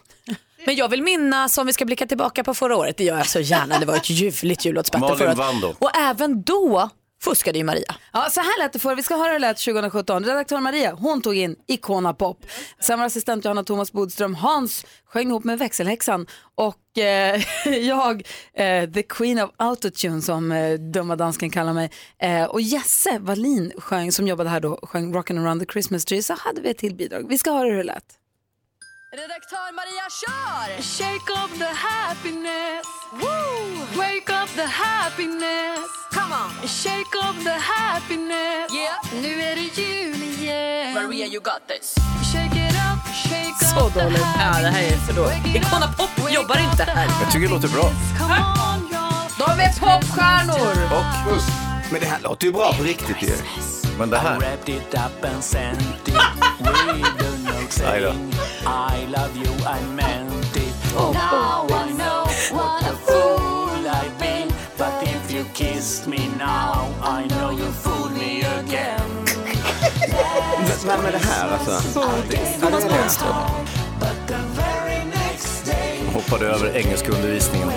[0.65, 3.27] Men jag vill minnas, om vi ska blicka tillbaka på förra året, det gör jag
[3.27, 5.75] så gärna, det var ett ljuvligt jullåtsbattle förra året.
[5.79, 6.89] Och även då
[7.23, 7.95] fuskade ju Maria.
[8.13, 8.95] Ja, så här lät det för.
[8.95, 10.23] Vi ska höra hur det lät 2017.
[10.23, 12.45] Redaktör Maria, hon tog in Icona Pop.
[12.79, 14.35] Sen var assistent Johanna Thomas Bodström.
[14.35, 16.27] Hans sjöng ihop med växelhäxan.
[16.55, 21.91] Och eh, jag, eh, the queen of autotune som eh, dumma dansken kallar mig.
[22.19, 26.23] Eh, och Jesse Wallin sjöng, som jobbade här då, sjöng Rockin' around the Christmas tree.
[26.23, 27.25] Så hade vi ett till bidrag.
[27.29, 28.22] Vi ska höra hur det lät.
[29.21, 30.81] Redaktör Maria kör!
[30.81, 33.99] Shake up the happiness Woo!
[34.01, 36.67] Wake up the happiness Come on!
[36.67, 39.21] Shake up the happiness Yeah!
[39.21, 41.95] Nu är det jul igen Maria, you got this.
[42.31, 44.19] Shake it up, shake Så up the dåligt.
[44.19, 45.55] Ja, det här är för dåligt.
[45.55, 47.07] Icona Pop jobbar inte här.
[47.21, 47.89] Jag tycker det låter bra.
[48.19, 48.33] Come
[48.69, 50.75] on y'all De är popstjärnor!
[50.97, 51.62] Och,
[51.93, 53.29] Men det här låter ju bra på riktigt ju.
[53.99, 54.39] men det här.
[57.85, 58.07] Aj då.
[58.07, 60.93] I love you, I meant it.
[60.95, 64.47] Now Now I know what a fool I've been.
[64.77, 69.25] But if you kissed me now, I know you fooled me again.
[70.85, 71.99] Vem är det här alltså?
[72.61, 73.35] Thomas Bodström.
[76.13, 77.69] Hoppade över engelskundervisningen.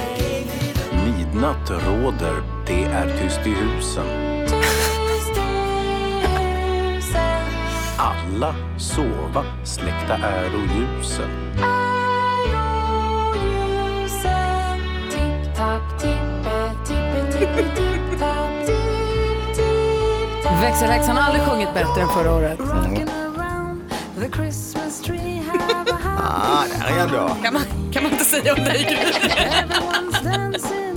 [1.37, 4.05] Midnatt råder, det är tyst i husen.
[7.97, 11.28] Alla sova, släckta är och ljusen.
[20.61, 22.61] Växelhäxan har aldrig sjungit bättre än förra året.
[26.18, 27.37] Ah, där är jag då.
[27.43, 27.62] Kan man,
[27.93, 30.95] kan man inte säga om dig Gry?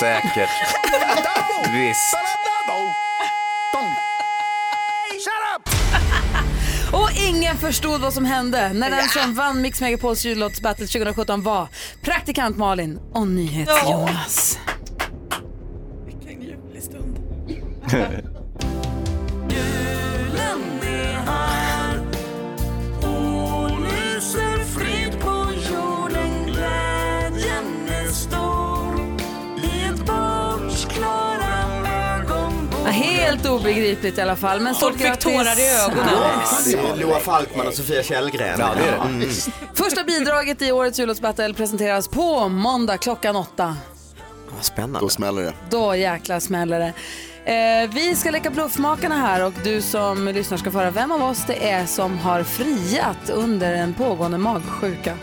[0.00, 0.50] Säkert.
[1.72, 2.16] Visst.
[6.92, 11.68] Och ingen förstod vad som hände när den som vann Mix Megapols jullåtsbattle 2017 var
[12.02, 14.58] praktikant Malin och NyhetsJonas.
[16.06, 17.18] Vilken ljuvlig stund.
[33.50, 34.60] obegripligt i alla fall.
[34.60, 36.08] Men Folk fick tårar i ögonen.
[36.12, 38.56] Ja, det är Loa Falkman och Sofia Källgren.
[38.58, 39.08] Ja, det är det.
[39.08, 39.28] Mm.
[39.74, 43.76] Första bidraget i årets jullåtsbattle presenteras på måndag klockan åtta.
[44.54, 45.00] Vad Spännande.
[45.00, 45.52] Då smäller det.
[45.70, 46.92] Då jäkla smäller det.
[47.44, 51.22] Eh, vi ska leka bluffmakarna här och du som lyssnar ska få höra vem av
[51.22, 55.16] oss det är som har friat under en pågående magsjuka.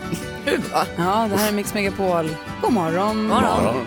[0.96, 2.30] Ja, det här är Mix Megapol.
[2.62, 3.26] God morgon.
[3.26, 3.86] morgon.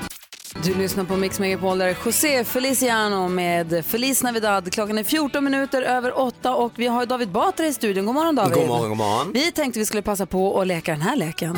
[0.63, 4.73] Du lyssnar på Mix Megapol där är José Feliciano med Feliz Navidad.
[4.73, 8.05] Klockan är 14 minuter över 8 och vi har David Batra i studion.
[8.05, 8.53] God morgon David.
[8.53, 9.31] God morgon, god morgon.
[9.33, 11.57] Vi tänkte vi skulle passa på att leka den här leken.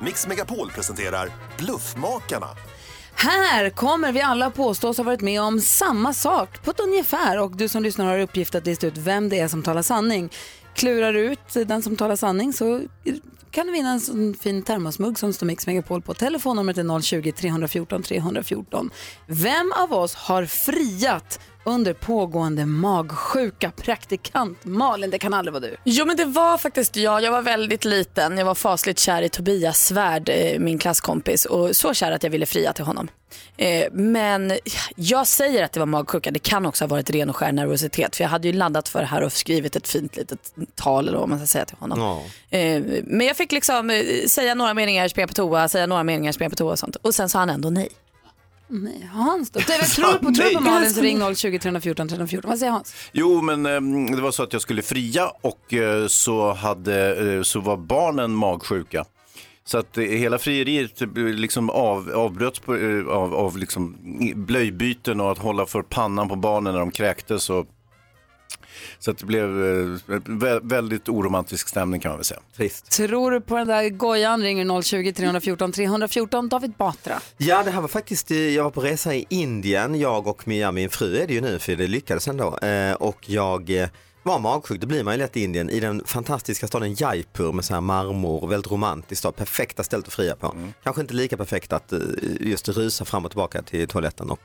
[0.00, 2.48] Mix Megapol presenterar Bluffmakarna.
[3.14, 7.56] Här kommer vi alla påstås ha varit med om samma sak på ett ungefär och
[7.56, 10.30] du som lyssnar har uppgift att lista ut vem det är som talar sanning.
[10.74, 12.80] Klurar du ut den som talar sanning så
[13.58, 16.14] kan du vinna en sån fin termosmugg som står Mix Megapol på.
[16.14, 18.90] Telefonnumret är 020-314 314.
[19.26, 23.70] Vem av oss har friat under pågående magsjuka?
[23.70, 25.76] Praktikant Malin, det kan aldrig vara du.
[25.84, 27.22] Jo men det var faktiskt jag.
[27.22, 28.38] Jag var väldigt liten.
[28.38, 31.44] Jag var fasligt kär i Tobias Svärd, eh, min klasskompis.
[31.44, 33.08] Och så kär att jag ville fria till honom.
[33.56, 34.52] Eh, Men
[34.96, 36.30] jag säger att det var magsjuka.
[36.30, 38.16] Det kan också ha varit ren och skär nervositet.
[38.16, 41.18] För jag hade ju laddat för det här och skrivit ett fint litet tal eller
[41.18, 41.98] vad man ska säga till honom.
[42.00, 42.58] Ja.
[42.58, 46.32] Eh, Men jag fick liksom eh, säga några meningar, springa på toa, säga några meningar,
[46.32, 46.96] springa på toa och sånt.
[46.96, 47.88] Och sen sa han ändå nej.
[48.70, 49.60] Nej, Hans då?
[49.96, 52.50] Tror du på, tror på Malin så ring 020 314 314.
[52.50, 52.94] Vad säger Hans?
[53.12, 57.42] Jo, men eh, det var så att jag skulle fria och eh, så, hade, eh,
[57.42, 59.04] så var barnen magsjuka.
[59.68, 63.96] Så att eh, hela frieriet eh, liksom av, avbröts på, eh, av, av liksom
[64.34, 67.50] blöjbyten och att hålla för pannan på barnen när de kräktes.
[67.50, 67.66] Och,
[68.98, 72.40] så att det blev eh, vä- väldigt oromantisk stämning kan man väl säga.
[72.56, 72.90] Trist.
[72.90, 74.42] Tror du på den där gojan?
[74.42, 76.48] Ringer 020 314 314.
[76.48, 77.20] David Batra.
[77.36, 80.90] Ja, det här var faktiskt, jag var på resa i Indien, jag och Mia, min
[80.90, 82.58] fru är det ju nu för det lyckades ändå.
[82.58, 83.88] Eh, och jag eh,
[84.22, 87.64] var magsjuk, det blir man ju lätt i Indien, i den fantastiska staden Jaipur med
[87.64, 90.54] så här marmor, väldigt romantisk stad, perfekta stället att fria på.
[90.82, 92.00] Kanske inte lika perfekt att eh,
[92.40, 94.40] just rusa fram och tillbaka till toaletten och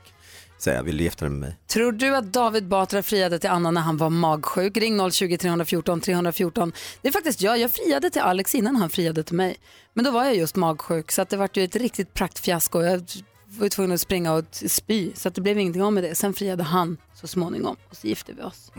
[0.58, 1.58] säga vill du gifta dig med mig?
[1.66, 4.76] Tror du att David Batra friade till Anna när han var magsjuk?
[4.76, 6.72] Ring 020 314 314.
[7.02, 7.58] Det är faktiskt jag.
[7.58, 9.56] Jag friade till Alex innan han friade till mig.
[9.94, 12.82] Men då var jag just magsjuk så att det var ju ett riktigt praktfiasko.
[12.82, 13.04] Jag
[13.46, 16.14] var tvungen att springa och spy så att det blev ingenting av med det.
[16.14, 18.72] Sen friade han så småningom och så gifte vi oss.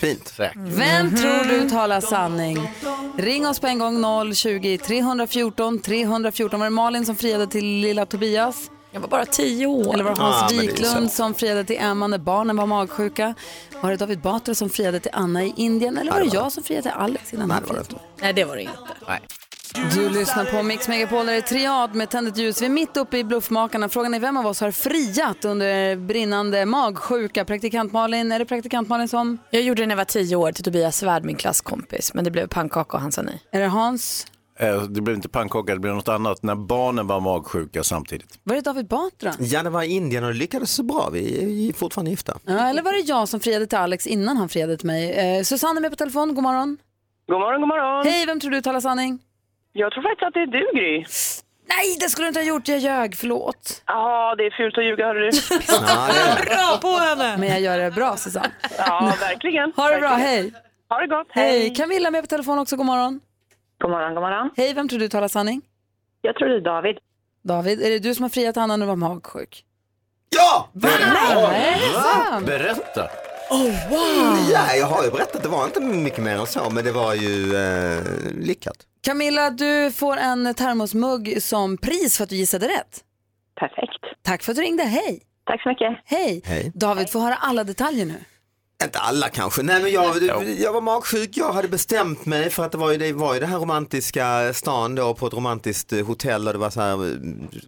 [0.00, 0.34] Fint.
[0.56, 2.70] Vem tror du talar sanning?
[3.18, 6.60] Ring oss på en gång 020 314 314.
[6.60, 8.70] Var det Malin som friade till lilla Tobias?
[8.92, 9.94] Jag var bara tio år.
[9.94, 13.34] Eller var det Ah, Hans är Wiklund som friade till Emma när barnen var magsjuka?
[13.80, 15.98] Var det David Batra som friade till Anna i Indien?
[15.98, 17.84] Eller var Nej, det jag som friade till Alex innan Nej, han det var det
[17.84, 18.02] friade?
[18.14, 18.22] inte.
[18.24, 18.74] Nej det var det inte.
[19.74, 22.62] Du lyssnar på Mix Megapol, där det är triad med tändet ljus.
[22.62, 23.88] Vi är mitt uppe i Bluffmakarna.
[23.88, 27.44] Frågan är vem av oss har friat under brinnande magsjuka?
[27.44, 29.38] Praktikant Malin, är det praktikant Malin som?
[29.50, 32.14] Jag gjorde det när jag var tio år till Tobias Svärd, min klasskompis.
[32.14, 33.42] Men det blev pannkaka och han sa nej.
[33.52, 34.26] Är det Hans?
[34.58, 38.38] Eh, Det blev inte pannkaka, det blev något annat när barnen var magsjuka samtidigt.
[38.42, 39.32] Var det David Batra?
[39.38, 42.38] Ja, det var i Indien och det lyckades så bra, vi är fortfarande gifta.
[42.44, 45.12] Ja, eller var det jag som friade till Alex innan han friade till mig?
[45.12, 46.78] Eh, Susanne är med på telefon, god morgon.
[47.28, 48.06] God morgon, god morgon.
[48.12, 49.18] Hej, vem tror du talar sanning?
[49.72, 51.04] Jag tror faktiskt att det är du, Gry.
[51.68, 53.82] Nej, det skulle du inte ha gjort, jag ljög, förlåt.
[53.86, 56.44] Ja, det är fult att ljuga, hörru du.
[56.50, 57.36] Bra på henne!
[57.38, 58.50] Men jag gör det bra, Susanne.
[58.78, 59.72] Ja, verkligen.
[59.76, 60.52] Ha det bra, hej.
[60.88, 61.60] Ha det gott, Hej.
[61.60, 61.74] hej.
[61.74, 63.20] Camilla är med på telefon också, god morgon.
[63.80, 64.50] God morgon, god morgon.
[64.56, 65.62] Hej, vem tror du talar sanning?
[66.22, 66.98] Jag tror det är David.
[67.42, 69.64] David, är det du som har friat Anna när du var magsjuk?
[70.36, 70.68] Ja!
[71.94, 72.46] Sant.
[72.46, 73.08] Berätta!
[73.50, 74.50] Oh, wow.
[74.52, 77.14] Ja, jag har ju berättat, det var inte mycket mer än så, men det var
[77.14, 78.02] ju eh,
[78.34, 78.76] lyckat.
[79.02, 83.04] Camilla, du får en termosmugg som pris för att du gissade rätt.
[83.60, 84.22] Perfekt.
[84.22, 85.22] Tack för att du ringde, hej.
[85.46, 85.98] Tack så mycket.
[86.04, 86.42] Hej.
[86.44, 86.72] Hej.
[86.74, 88.14] David, får höra alla detaljer nu.
[88.84, 90.22] Inte alla kanske, nej men jag,
[90.58, 93.40] jag var magsjuk, jag hade bestämt mig för att det var ju det, var ju
[93.40, 97.06] det här romantiska stan då på ett romantiskt eh, hotell och det var så här
[97.10, 97.16] eh,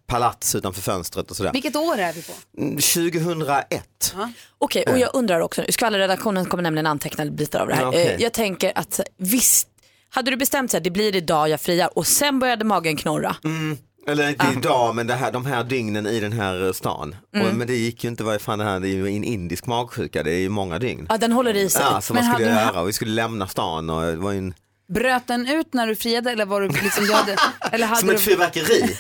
[0.06, 1.52] palats utanför fönstret och sådär.
[1.52, 2.32] Vilket år är vi på?
[2.58, 4.14] Mm, 2001.
[4.58, 7.94] Okej, och jag undrar också, skvallerredaktionen kommer nämligen anteckna bitar av det här.
[7.94, 9.68] Eh, Jag tänker att visst,
[10.10, 13.36] hade du bestämt sig att det blir idag jag friar och sen började magen knorra.
[13.44, 13.78] Mm.
[14.06, 17.16] Eller inte idag, men det här, de här dygnen i den här eh, stan.
[17.34, 17.46] Mm.
[17.46, 19.66] Och, men det gick ju inte, vad fan det här, det är ju en indisk
[19.66, 21.06] magsjuka, det är ju många dygn.
[21.08, 21.82] Ja, den håller i sig.
[21.90, 22.82] Ja, så Men vad skulle hade jag göra?
[22.82, 24.54] Och vi skulle lämna stan och det var ju en,
[24.88, 27.36] Bröt den ut när du friade eller var du liksom, du hade,
[27.72, 28.96] eller hade som ett du, fyrverkeri.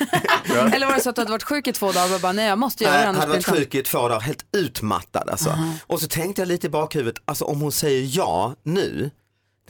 [0.74, 2.46] eller var det så att du hade varit sjuk i två dagar och bara nej
[2.46, 5.28] jag måste göra det hade annars varit blir det sjuk i två dagar, helt utmattad
[5.30, 5.58] alltså.
[5.86, 9.10] Och så tänkte jag lite i bakhuvudet, alltså om hon säger ja nu,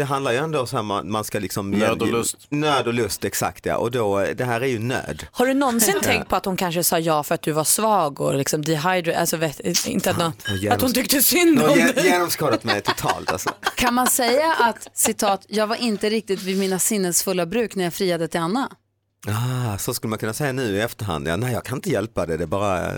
[0.03, 1.71] Det handlar ju ändå så här, man, man ska liksom...
[1.71, 2.37] Nöd och lust.
[2.49, 3.77] Nöd och lust, exakt ja.
[3.77, 5.27] Och då, eh, det här är ju nöd.
[5.33, 8.21] Har du någonsin tänkt på att hon kanske sa ja för att du var svag
[8.21, 11.95] och liksom dehydrated, alltså vet, inte att, någon, genom- att hon tyckte synd om dig?
[12.05, 13.51] genomskådat mig totalt alltså.
[13.77, 17.95] Kan man säga att, citat, jag var inte riktigt vid mina sinnesfulla bruk när jag
[17.95, 18.71] friade till Anna?
[19.29, 21.29] Ah, så skulle man kunna säga nu i efterhand.
[21.29, 22.37] Ja, nej, jag kan inte hjälpa det.
[22.37, 22.93] Det är bara...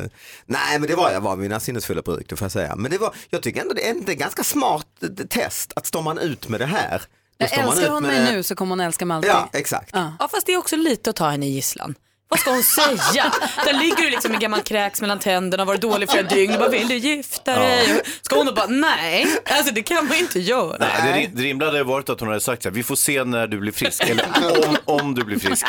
[0.47, 2.77] Nej, men det var jag var mina sinnesfulla bruk, det får jag säga.
[2.77, 6.03] Men det var, jag tycker ändå det är ett ganska smart eh, test att står
[6.03, 7.03] man ut med det här.
[7.39, 9.31] man älskar ut hon med- mig nu så kommer hon älska mig alltid.
[9.31, 9.91] Ja, exakt.
[9.93, 11.95] Ja fast det är också lite att ta henne i gisslan.
[12.29, 13.33] Vad ska hon säga?
[13.65, 16.59] Där ligger du liksom med gammal kräks mellan tänderna och varit dålig flera dygn och
[16.59, 18.01] bara vill du gifta dig?
[18.23, 20.77] Ska hon då bara nej, alltså det kan man ju inte göra.
[20.81, 22.97] Nej, det, rim- det rimliga hade varit att hon hade sagt så här, vi får
[22.97, 24.27] se när du blir frisk, eller
[24.69, 25.67] om, om du blir frisk.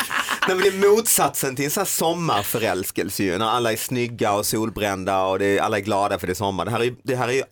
[0.48, 4.32] Nej, men det är motsatsen till en sån här sommarförälskelse ju, när alla är snygga
[4.32, 6.64] och solbrända och det är, alla är glada för det är sommar.
[6.64, 7.42] Det här är, det här är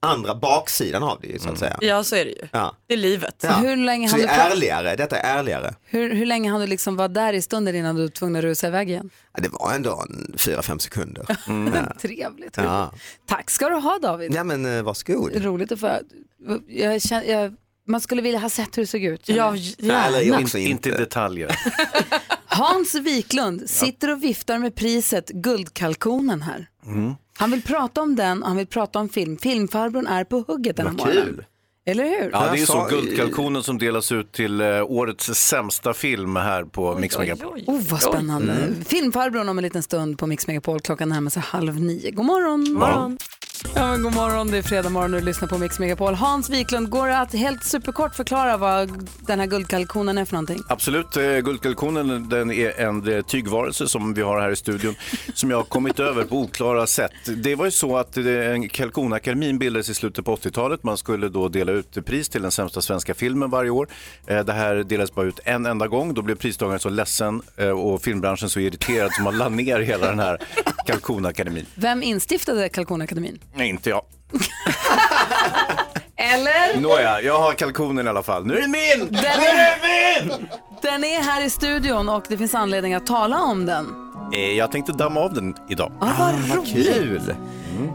[0.00, 1.78] andra baksidan av det ju, så att säga.
[1.80, 2.48] Ja så är det ju.
[2.52, 2.76] Ja.
[2.86, 3.34] Det är livet.
[3.40, 3.52] Ja.
[3.52, 5.74] Hur länge så hann det du är pra- ärligare, detta är ärligare.
[5.84, 8.42] Hur, hur länge hann du liksom vara där i stunden innan du var tvungen att
[8.42, 9.10] rusa iväg igen?
[9.34, 11.24] Ja, det var ändå en fyra, fem sekunder.
[12.00, 12.56] Trevligt.
[12.56, 12.92] Ja.
[13.26, 14.34] Tack ska du ha David.
[14.34, 15.36] ja, men eh, varsågod.
[15.36, 15.90] Roligt att få...
[16.68, 17.54] Jag känner, jag,
[17.86, 19.26] man skulle vilja ha sett hur det såg ut.
[19.26, 20.06] känner Ja, jag.
[20.06, 20.38] Eller gärna.
[20.42, 21.56] också Inte i detaljer.
[22.46, 26.68] Hans Wiklund sitter och viftar med priset Guldkalkonen här.
[26.86, 27.14] Mm.
[27.38, 29.38] Han vill prata om den och han vill prata om film.
[29.38, 31.24] Filmfarbrorn är på hugget den här Vad morgonen.
[31.34, 31.44] kul.
[31.86, 32.30] Eller hur?
[32.32, 32.86] Ja, det är ju så.
[32.90, 37.62] Guldkalkonen som delas ut till eh, årets sämsta film här på Mix Megapol.
[37.66, 38.52] Oh, vad spännande.
[38.52, 38.84] Mm.
[38.84, 40.80] Filmfarbrorn om en liten stund på Mix Megapol.
[40.80, 42.10] Klockan närmar sig halv nio.
[42.10, 42.72] God morgon.
[42.72, 43.18] morgon.
[43.74, 44.50] Ja, men god morgon.
[44.50, 46.14] Det är fredag morgon och du lyssnar på Mix Megapol.
[46.14, 50.58] Hans Wiklund, går det att helt superkort förklara vad den här guldkalkonen är för någonting?
[50.68, 54.94] Absolut, eh, guldkalkonen den är en eh, tygvarelse som vi har här i studion
[55.34, 57.12] som jag har kommit över på oklara sätt.
[57.36, 58.24] Det var ju så att eh,
[58.70, 60.82] kalkonakademin bildades i slutet på 80-talet.
[60.82, 63.88] Man skulle då dela ut pris till den sämsta svenska filmen varje år.
[64.26, 66.14] Det här delades bara ut en enda gång.
[66.14, 67.42] Då blev pristagaren så ledsen
[67.76, 70.38] och filmbranschen så irriterad så man la ner hela den här
[70.86, 71.66] kalkonakademin.
[71.74, 73.38] Vem instiftade Kalkonakademin?
[73.54, 74.02] Nej, inte jag.
[76.16, 76.80] Eller?
[76.80, 78.46] Nåja, jag har kalkonen i alla fall.
[78.46, 79.08] Nu är den min!
[79.12, 80.48] Den är,
[80.82, 83.86] den är här i studion och det finns anledning att tala om den.
[84.34, 85.92] Eh, Jag tänkte damma av den idag.
[86.00, 86.94] Ah, vad roligt.
[86.94, 87.34] Kul!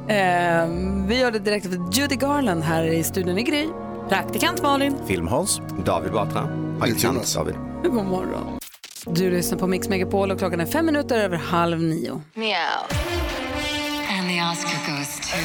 [0.07, 0.65] Eh,
[1.07, 3.67] vi gör det direkt efter Judy Garland här i studion i Gry.
[4.09, 4.95] Praktikant Malin.
[5.07, 5.61] Filmhans.
[5.85, 6.47] David Batra.
[6.79, 7.55] Praktikant David.
[7.83, 8.59] God morgon.
[9.05, 12.21] Du lyssnar på Mix Megapol och klockan är fem minuter över halv nio.
[12.33, 12.53] Meow.
[14.43, 15.37] And the Oscar goes to...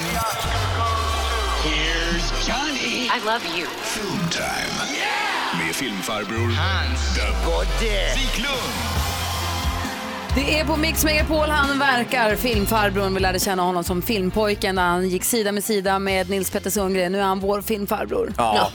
[1.63, 3.09] Here's Johnny.
[3.09, 3.67] I love you.
[3.67, 4.73] Film time.
[5.59, 9.08] Med filmfarbror Hans the Godde Wiklund.
[10.35, 13.15] Det är på Mix Megapol han verkar, filmfarbrorn.
[13.15, 16.71] Vi lärde känna honom som filmpojken när han gick sida med sida med Nils Petter
[16.71, 17.13] Sundgren.
[17.13, 18.33] Nu är han vår filmfarbror.
[18.37, 18.71] Ja.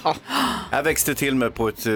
[0.71, 1.93] Jag växte till mig på ett eh,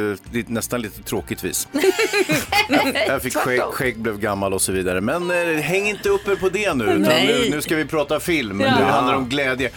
[0.47, 1.67] nästan lite tråkigt vis.
[3.07, 5.01] Jag fick skägg, skägg, blev gammal och så vidare.
[5.01, 7.41] Men eh, häng inte upp er på det nu, utan Nej.
[7.49, 8.61] nu, nu ska vi prata film.
[8.61, 8.79] Ja.
[8.79, 9.69] Nu handlar det om glädje.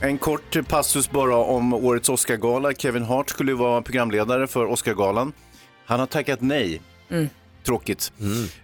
[0.00, 2.72] En kort passus bara om årets Oscargala.
[2.72, 5.32] Kevin Hart skulle vara programledare för Oscargalan.
[5.86, 6.80] Han har tackat nej.
[7.64, 8.12] Tråkigt.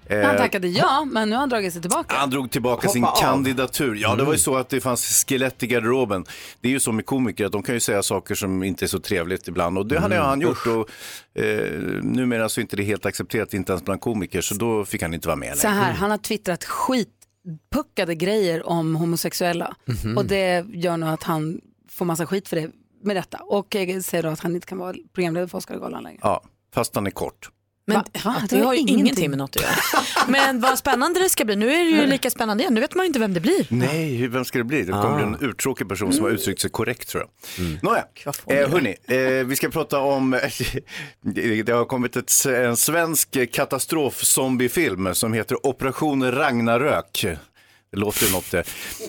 [0.07, 2.15] Eh, Han tackade ja, men nu har han dragit sig tillbaka.
[2.17, 3.21] han drog tillbaka Hoppa sin av.
[3.21, 3.95] kandidatur.
[3.95, 6.25] Ja, det var ju så att det fanns skelett i garderoben.
[6.61, 8.87] Det är ju så med komiker att de kan ju säga saker som inte är
[8.87, 9.79] så trevligt ibland.
[9.79, 10.67] Och det hade han gjort.
[10.67, 10.91] Och,
[11.43, 11.71] eh,
[12.03, 14.41] numera så är inte det helt accepterat, inte ens bland komiker.
[14.41, 15.81] Så då fick han inte vara med Så längre.
[15.81, 19.75] här, han har twittrat skitpuckade grejer om homosexuella.
[19.85, 20.17] Mhm.
[20.19, 22.71] Och det gör nog att han får massa skit för det
[23.03, 23.39] med detta.
[23.39, 26.19] Och eh, säger då att han inte kan vara programledare för Oscargalan längre.
[26.23, 26.43] Ja,
[26.75, 27.51] fast han är kort.
[27.89, 28.05] Men Va?
[28.25, 28.43] Va?
[28.51, 29.75] det har ju ingenting med något att göra.
[30.29, 31.57] Men vad spännande det ska bli.
[31.57, 32.75] Nu är det ju lika spännande igen.
[32.75, 33.67] Nu vet man ju inte vem det blir.
[33.71, 34.83] Nej, hur- vem ska det bli?
[34.83, 37.23] Det kommer bli en urtråkig person som har uttryckt sig korrekt tror
[37.57, 37.83] jag.
[37.83, 38.05] Nåja,
[38.47, 40.31] eh, hörni, eh, vi ska prata om,
[41.65, 47.27] det har kommit ett, en svensk katastrofzombiefilm som heter Operation Ragnarök.
[47.93, 48.65] Det låter ju något det.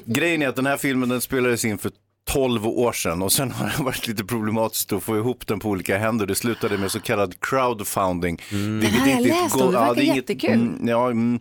[0.05, 1.91] Grejen är att den här filmen den spelades in för
[2.27, 5.69] 12 år sedan och sen har det varit lite problematiskt att få ihop den på
[5.69, 6.25] olika händer.
[6.25, 8.41] Det slutade med så kallad crowdfunding.
[8.51, 10.51] vilket Det inte är ett läst om, det ja, verkar är inget- jättekul.
[10.53, 11.39] mm, Ja, mm,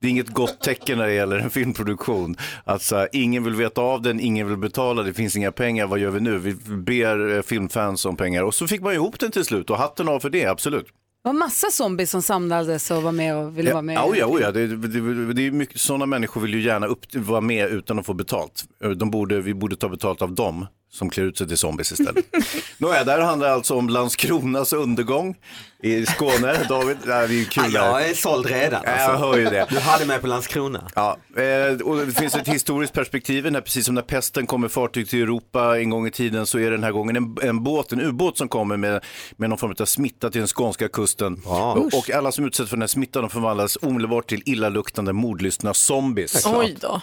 [0.00, 2.36] det är inget gott tecken när det gäller en filmproduktion.
[2.64, 6.10] Alltså, ingen vill veta av den, ingen vill betala, det finns inga pengar, vad gör
[6.10, 6.38] vi nu?
[6.38, 9.78] Vi ber eh, filmfans om pengar och så fick man ihop den till slut och
[9.78, 10.86] hatten av för det, absolut.
[11.22, 13.94] Det var massa zombies som samlades och var med och ville vara med.
[13.94, 14.52] Ja, ja, ja.
[14.52, 18.06] Det, det, det är mycket, sådana människor vill ju gärna upp, vara med utan att
[18.06, 18.64] få betalt.
[18.96, 22.24] De borde, vi borde ta betalt av dem som klär ut sig till zombies istället.
[22.78, 25.36] Nåja, där handlar det alltså om Landskronas undergång
[25.82, 26.64] i Skåne.
[26.68, 27.64] David, det är ju kul.
[27.74, 28.82] Ja, jag är såld redan.
[28.84, 29.10] Ja, alltså.
[29.10, 29.66] Jag hör ju det.
[29.70, 30.90] Du hade mig på Landskrona.
[30.94, 33.52] Ja, eh, och det finns ett historiskt perspektiv.
[33.52, 36.64] När, precis som när pesten kommer fartyg till Europa en gång i tiden så är
[36.64, 39.04] det den här gången en, en båt, en ubåt som kommer med,
[39.36, 41.42] med någon form av smitta till den skånska kusten.
[41.44, 45.74] Och, och alla som utsätts för den här smittan de förvandlas omedelbart till illaluktande mordlystna
[45.74, 46.46] zombies.
[46.46, 47.00] Oj då.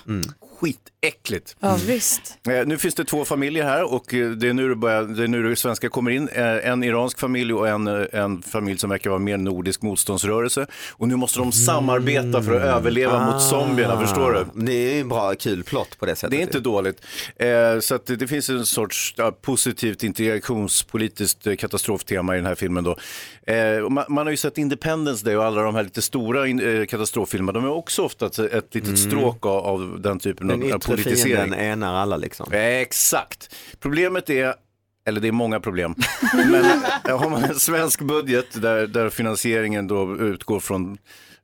[0.60, 1.56] Skitäckligt.
[1.60, 2.38] Ja, visst.
[2.47, 5.24] Eh, nu finns det två familjer här och eh, det är nu det, börjar, det,
[5.24, 6.28] är nu det svenska kommer in.
[6.30, 10.68] Eh, en iransk familj och en, eh, en familj som verkar vara mer nordisk motståndsrörelse.
[10.91, 14.39] Och nu måste de samarbeta för att överleva mot zombierna, förstår du?
[14.39, 16.32] Ah, Det är ju en bra, kul plott på det sättet.
[16.32, 17.01] Det är inte dåligt.
[17.36, 22.45] Eh, så att det, det finns en sorts ja, positivt integrationspolitiskt eh, katastroftema i den
[22.45, 22.84] här filmen.
[22.84, 22.97] Då.
[23.48, 26.60] Eh, man, man har ju sett Independence Day och alla de här lite stora in,
[26.80, 27.60] eh, katastroffilmerna.
[27.60, 30.80] De är också ofta ett, ett litet stråk av, av den typen Den av, yttre
[30.80, 31.36] politisering.
[31.36, 32.54] fienden enar alla liksom.
[32.54, 33.56] Exakt.
[33.80, 34.54] Problemet är,
[35.08, 35.96] eller det är många problem,
[36.34, 36.66] men
[37.08, 40.98] eh, har man en svensk budget där, där finansieringen då utgår från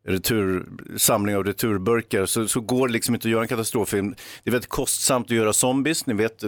[0.07, 0.65] retur,
[0.97, 4.15] samling av returburkar så, så går det liksom inte att göra en katastroffilm.
[4.43, 6.43] Det är väldigt kostsamt att göra zombies, ni vet,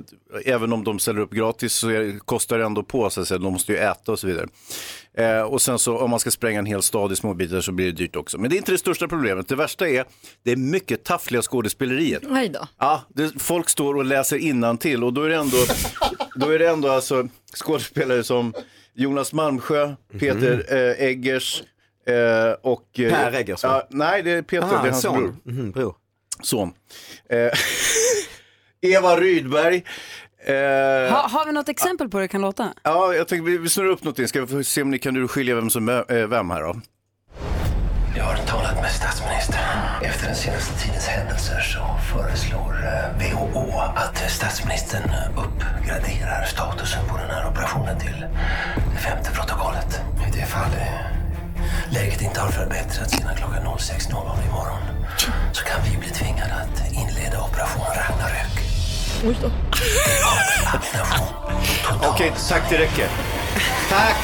[0.45, 3.37] även om de ställer upp gratis så är, kostar det ändå på, så att säga.
[3.37, 4.47] de måste ju äta och så vidare.
[5.17, 7.71] Eh, och sen så om man ska spränga en hel stad i små bitar så
[7.71, 8.37] blir det dyrt också.
[8.37, 10.05] Men det är inte det största problemet, det värsta är,
[10.43, 12.23] det är mycket taffliga skådespeleriet.
[12.29, 12.67] Oj då.
[12.77, 15.57] Ja, det, folk står och läser innantill och då är det ändå,
[16.35, 18.53] då är det ändå alltså skådespelare som
[18.95, 21.63] Jonas Malmsjö, Peter eh, Eggers
[22.05, 22.99] eh, och...
[22.99, 23.69] eh, Per Eggers, va?
[23.69, 25.17] ja, Nej, det är Peter, Ah, det är hans son.
[25.17, 25.35] bror.
[25.53, 25.95] Mhm, bror.
[26.41, 26.73] Son.
[27.29, 27.51] Eh,
[28.95, 29.83] Eva Rydberg.
[30.45, 30.53] Eh,
[31.13, 32.73] Ha, har vi något exempel på hur det kan låta?
[32.83, 34.27] Ja, jag tänkte vi, vi snurrar upp någonting.
[34.27, 36.75] Ska vi få se om ni kan skilja vem som är eh, vem här då?
[38.17, 39.59] Jag har talat med statsministern.
[40.03, 41.79] Efter den senaste tidens händelser så
[42.13, 45.03] föreslår eh, WHO att statsministern
[45.37, 48.25] uppgraderar statusen på den här operationen till
[48.93, 50.01] det femte protokollet.
[50.27, 51.12] I det fall eh,
[51.93, 54.81] läget inte har förbättrats innan klockan 06.00 imorgon
[55.53, 58.53] så kan vi bli tvingade att inleda operation Ragnarök.
[59.25, 59.51] Oj då.
[62.09, 63.07] Okej, tack det räcker.
[63.89, 64.15] Tack!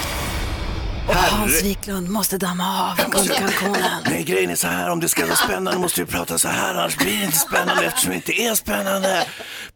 [1.08, 4.02] Och Hans Wiklund måste damma av guldkalkonen.
[4.06, 6.74] Nej, grejen är så här, om det ska vara spännande måste vi prata så här,
[6.74, 9.26] annars blir det inte spännande eftersom det inte är spännande.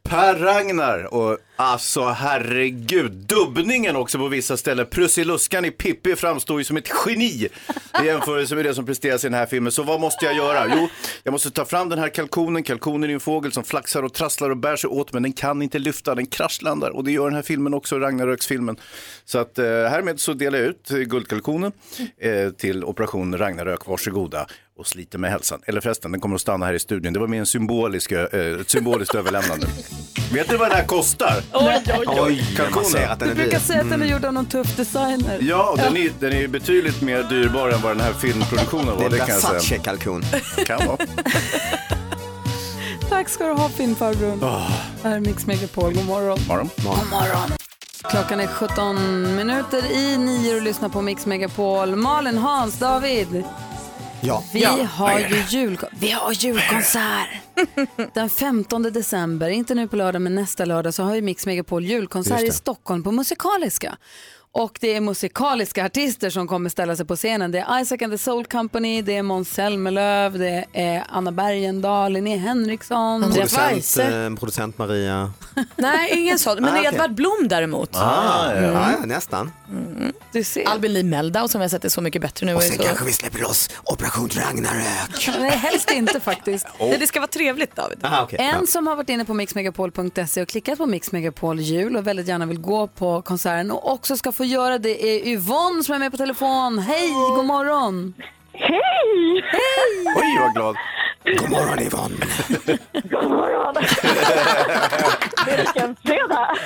[0.10, 4.86] Per Ragnar och alltså herregud, dubbningen också på vissa ställen.
[4.86, 7.50] Prussiluskan i Pippi framstår ju som ett geni
[8.02, 9.72] i jämförelse med det som presteras i den här filmen.
[9.72, 10.76] Så vad måste jag göra?
[10.76, 10.88] Jo,
[11.24, 12.64] jag måste ta fram den här kalkonen.
[12.64, 15.62] Kalkonen är en fågel som flaxar och trasslar och bär sig åt, men den kan
[15.62, 16.90] inte lyfta, den kraschlandar.
[16.90, 18.78] Och det gör den här filmen också, Ragnaröksfilmen.
[19.26, 21.72] Så att eh, härmed så delar jag ut eh, guldkalkonen
[22.18, 24.48] eh, till Operation Ragnarök, varsågoda
[24.78, 25.62] och sliter med hälsan.
[25.66, 27.14] Eller förresten, den kommer att stanna här i studion.
[27.14, 28.22] Det var mer en symbolisk, eh,
[28.62, 29.68] ett symboliskt överlämnande.
[30.34, 31.44] Vet ni vad det här kostar?
[31.54, 32.46] Oj, oj, oj.
[32.58, 34.08] är Du brukar säga att den är Mm.
[34.12, 35.38] gjord av någon tuff designer.
[35.42, 39.10] Ja, och den är, den är betydligt mer dyrbar än vad den här filmproduktionen var.
[39.10, 39.54] Det är säga.
[39.54, 40.24] Versace-kalkon.
[40.66, 40.98] Kan vara.
[43.10, 44.40] Tack ska du ha filmfarbrorn.
[44.40, 46.40] Det här är Mix Megapol, god morgon.
[46.48, 46.70] Morgon.
[46.78, 47.52] God morgon.
[48.10, 51.96] Klockan är 17 minuter i nio och lyssnar på Mix Megapol.
[51.96, 53.44] Malin, Hans, David.
[54.26, 54.44] Ja.
[54.54, 57.30] Vi har ju jul, vi har julkonsert.
[58.14, 61.86] Den 15 december, inte nu på lördag men nästa lördag så har ju Mix Megapol
[61.86, 62.52] julkonsert i.
[62.52, 63.98] Stockholm på Musikaliska.
[64.56, 67.52] Och det är musikaliska artister som kommer ställa sig på scenen.
[67.52, 72.14] Det är Isaac and the Soul Company, det är Måns Zelmerlöw, det är Anna Bergendahl,
[72.14, 75.34] Linnea Henriksson, Producent, eh, producent Maria.
[75.76, 76.56] Nej, ingen sån.
[76.56, 76.86] Men Ah, okej.
[76.94, 77.96] Edvard Blom däremot.
[77.96, 78.52] Ah, ja.
[78.52, 78.74] Mm.
[78.74, 79.52] Ja, ja, nästan.
[80.32, 80.68] Du ser.
[80.68, 82.56] Albin Lee Meldau som vi har sett är Så mycket bättre nu.
[82.56, 82.84] Och sen så...
[82.84, 85.30] kanske vi släpper loss Operation Ragnarök.
[85.40, 86.68] Nej, helst inte faktiskt.
[86.80, 88.06] Nej, det ska vara trevligt David.
[88.06, 88.40] Aha, okay.
[88.40, 92.28] En som har varit inne på mixmegapol.se och klickat på Mix Megapol jul och väldigt
[92.28, 96.00] gärna vill gå på konserten och också ska få göra det är Yvonne som är
[96.00, 96.80] med på telefon.
[96.80, 98.14] Hej, god morgon!
[98.54, 99.44] Hej!
[99.52, 100.14] Hej!
[100.16, 100.76] Oj, vad glad.
[101.40, 102.16] God morgon Yvonne.
[102.94, 103.76] God morgon!
[105.48, 106.58] Vilken fredag!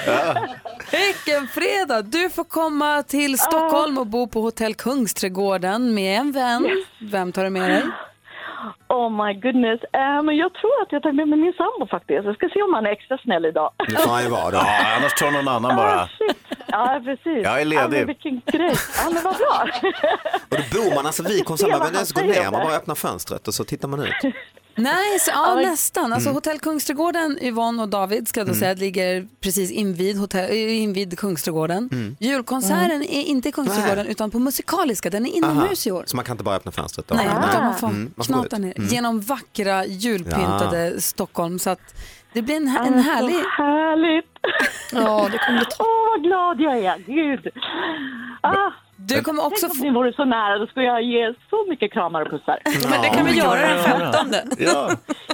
[0.91, 2.01] Vilken fredag!
[2.01, 6.85] Du får komma till Stockholm och bo på hotell Kungsträdgården med en vän.
[7.01, 7.83] Vem tar du med dig?
[8.89, 9.79] Oh my goodness.
[9.93, 12.25] Eh, men jag tror att jag tar med mig min sambo faktiskt.
[12.25, 13.71] Jag ska se om han är extra snäll idag.
[13.87, 14.57] Det får han ju vara då.
[14.57, 16.09] Ja, annars tar någon annan bara.
[16.67, 17.43] Ja, precis.
[17.43, 17.83] Jag är ledig.
[17.83, 18.75] Ja, men vilken grej.
[18.97, 19.67] Ja, men vad bra.
[20.49, 22.75] Och då bor man alltså vid konserten, man behöver inte ens gå ner, man bara
[22.75, 24.13] öppnar fönstret och så tittar man ut.
[24.77, 26.13] Nej, så, ja, nästan.
[26.13, 26.35] Alltså, Mm.
[26.35, 28.59] Hotell Kungsträdgården, Yvonne och David ska jag då Mm.
[28.59, 31.89] säga, ligger precis invid, hotell, äh, invid Kungsträdgården.
[31.91, 32.15] Mm.
[32.19, 36.03] Julkonserten är inte i Kungsträdgården utan på Musikaliska, den är inomhus i år.
[36.07, 37.15] Så man kan inte bara öppna fönstret då?
[37.15, 38.89] Nej, utan man får Mm, man får gå knata ner Mm.
[38.89, 41.59] genom vackra julpyntade Stockholm.
[41.59, 41.79] Så att
[42.33, 43.33] Det blir en, en men så härlig...
[43.33, 44.25] Härligt.
[44.91, 46.97] Ja, det kommer Åh, vad glad jag är.
[46.97, 47.47] Gud.
[48.41, 48.71] Ah.
[48.99, 49.67] Du kommer också...
[49.67, 52.59] Tänk om ni vore så nära, då skulle jag ge så mycket kramar och pussar.
[52.89, 54.11] Men det kan vi göra den 15.
[54.59, 54.89] Ja.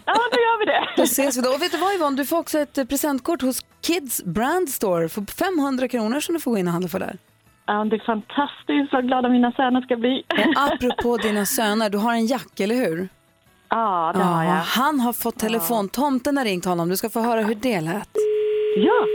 [0.06, 0.88] Ja, då gör vi det.
[0.98, 1.50] Då ses vi då.
[1.50, 5.10] Och vet du vad Yvonne, du får också ett eh, presentkort hos Kids Brand Store
[5.10, 5.22] för
[5.56, 7.18] 500 kronor som du får gå in och handla för där.
[7.66, 8.94] Ja, det är fantastiskt.
[8.94, 10.24] Vad glada mina söner ska bli.
[10.30, 13.10] Och apropå dina söner, du har en Jack, eller hur?
[13.70, 14.52] Ja, det har jag.
[14.52, 15.90] Han har fått telefon.
[15.90, 16.90] Tomten har ringt honom.
[16.90, 18.10] Du ska få höra hur det lät.
[18.78, 19.06] Ja.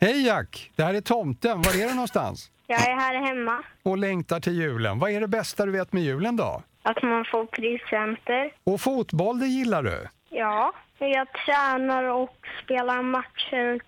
[0.00, 1.62] Hej, Jack, det här är tomten.
[1.62, 2.50] Var är du någonstans?
[2.66, 3.62] jag är här hemma.
[3.82, 4.98] Och längtar till julen.
[4.98, 6.62] Vad är det bästa du vet med julen då?
[6.82, 8.52] Att man får presenter.
[8.64, 10.06] Och fotboll, det gillar du?
[10.28, 13.78] Ja, jag tränar och spelar matcher,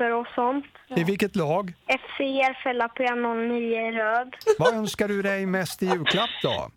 [0.00, 0.64] kupper och sånt.
[0.96, 1.72] I vilket lag?
[1.88, 4.34] FC Järfälla P09 röd.
[4.58, 6.70] Vad önskar du dig mest i julklapp då?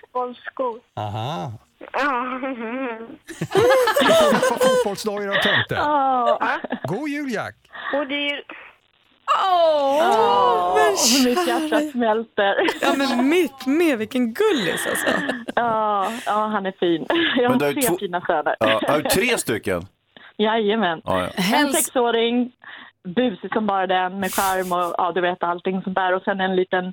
[0.00, 0.80] Fotbollsskor.
[0.96, 1.52] Aha.
[1.92, 2.40] Ja.
[4.48, 5.74] Fot- Fotbollsdojor och tomte.
[5.74, 6.38] Ja.
[6.84, 7.54] God jul Jack!
[7.94, 8.42] Och det är ju...
[9.52, 12.54] Åh, men mitt hjärta smälter.
[12.80, 13.98] Ja, men mitt med.
[13.98, 15.06] Vilken gullis alltså.
[15.54, 17.06] Ja, ja, han är fin.
[17.36, 18.56] Jag Men har du tre två- fina söner.
[18.60, 19.82] Ja, har du tre stycken?
[20.38, 21.00] Jajamän.
[21.04, 21.56] Ja, ja.
[21.58, 22.52] En sexåring,
[23.16, 26.14] busig som bara den, med charm och ja, du vet allting sånt där.
[26.14, 26.92] Och sen en liten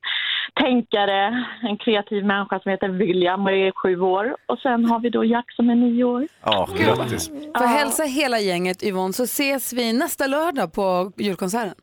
[0.54, 4.36] tänkare, en kreativ människa som heter William och är sju år.
[4.46, 6.28] Och sen har vi då Jack som är nio år.
[6.44, 7.30] Ja, grattis.
[7.58, 11.76] Får hälsa hela gänget Yvonne så ses vi nästa lördag på julkonserten.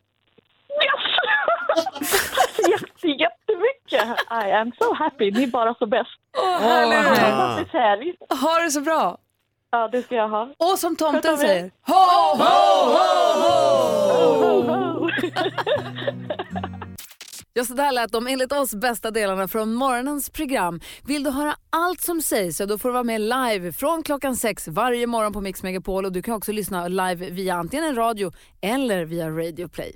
[2.69, 4.19] Jätte, jättemycket!
[4.47, 6.09] I am so happy, ni är bara så bäst.
[6.37, 7.31] Åh, härlig du är.
[7.31, 8.13] Fantastisk helg.
[8.41, 9.17] Ha det så bra!
[9.71, 10.49] Ja, det ska jag ha.
[10.57, 11.37] Och som tomten er.
[11.37, 11.93] säger, ho,
[12.37, 12.43] ho,
[12.93, 15.09] ho, ho!
[17.53, 20.79] Ja, så där lät de enligt oss bästa delarna från morgonens program.
[21.07, 24.35] Vill du höra allt som sägs så då får du vara med live från klockan
[24.35, 27.95] sex varje morgon på Mix Megapol och du kan också lyssna live via antingen en
[27.95, 29.95] radio eller via Radio Play.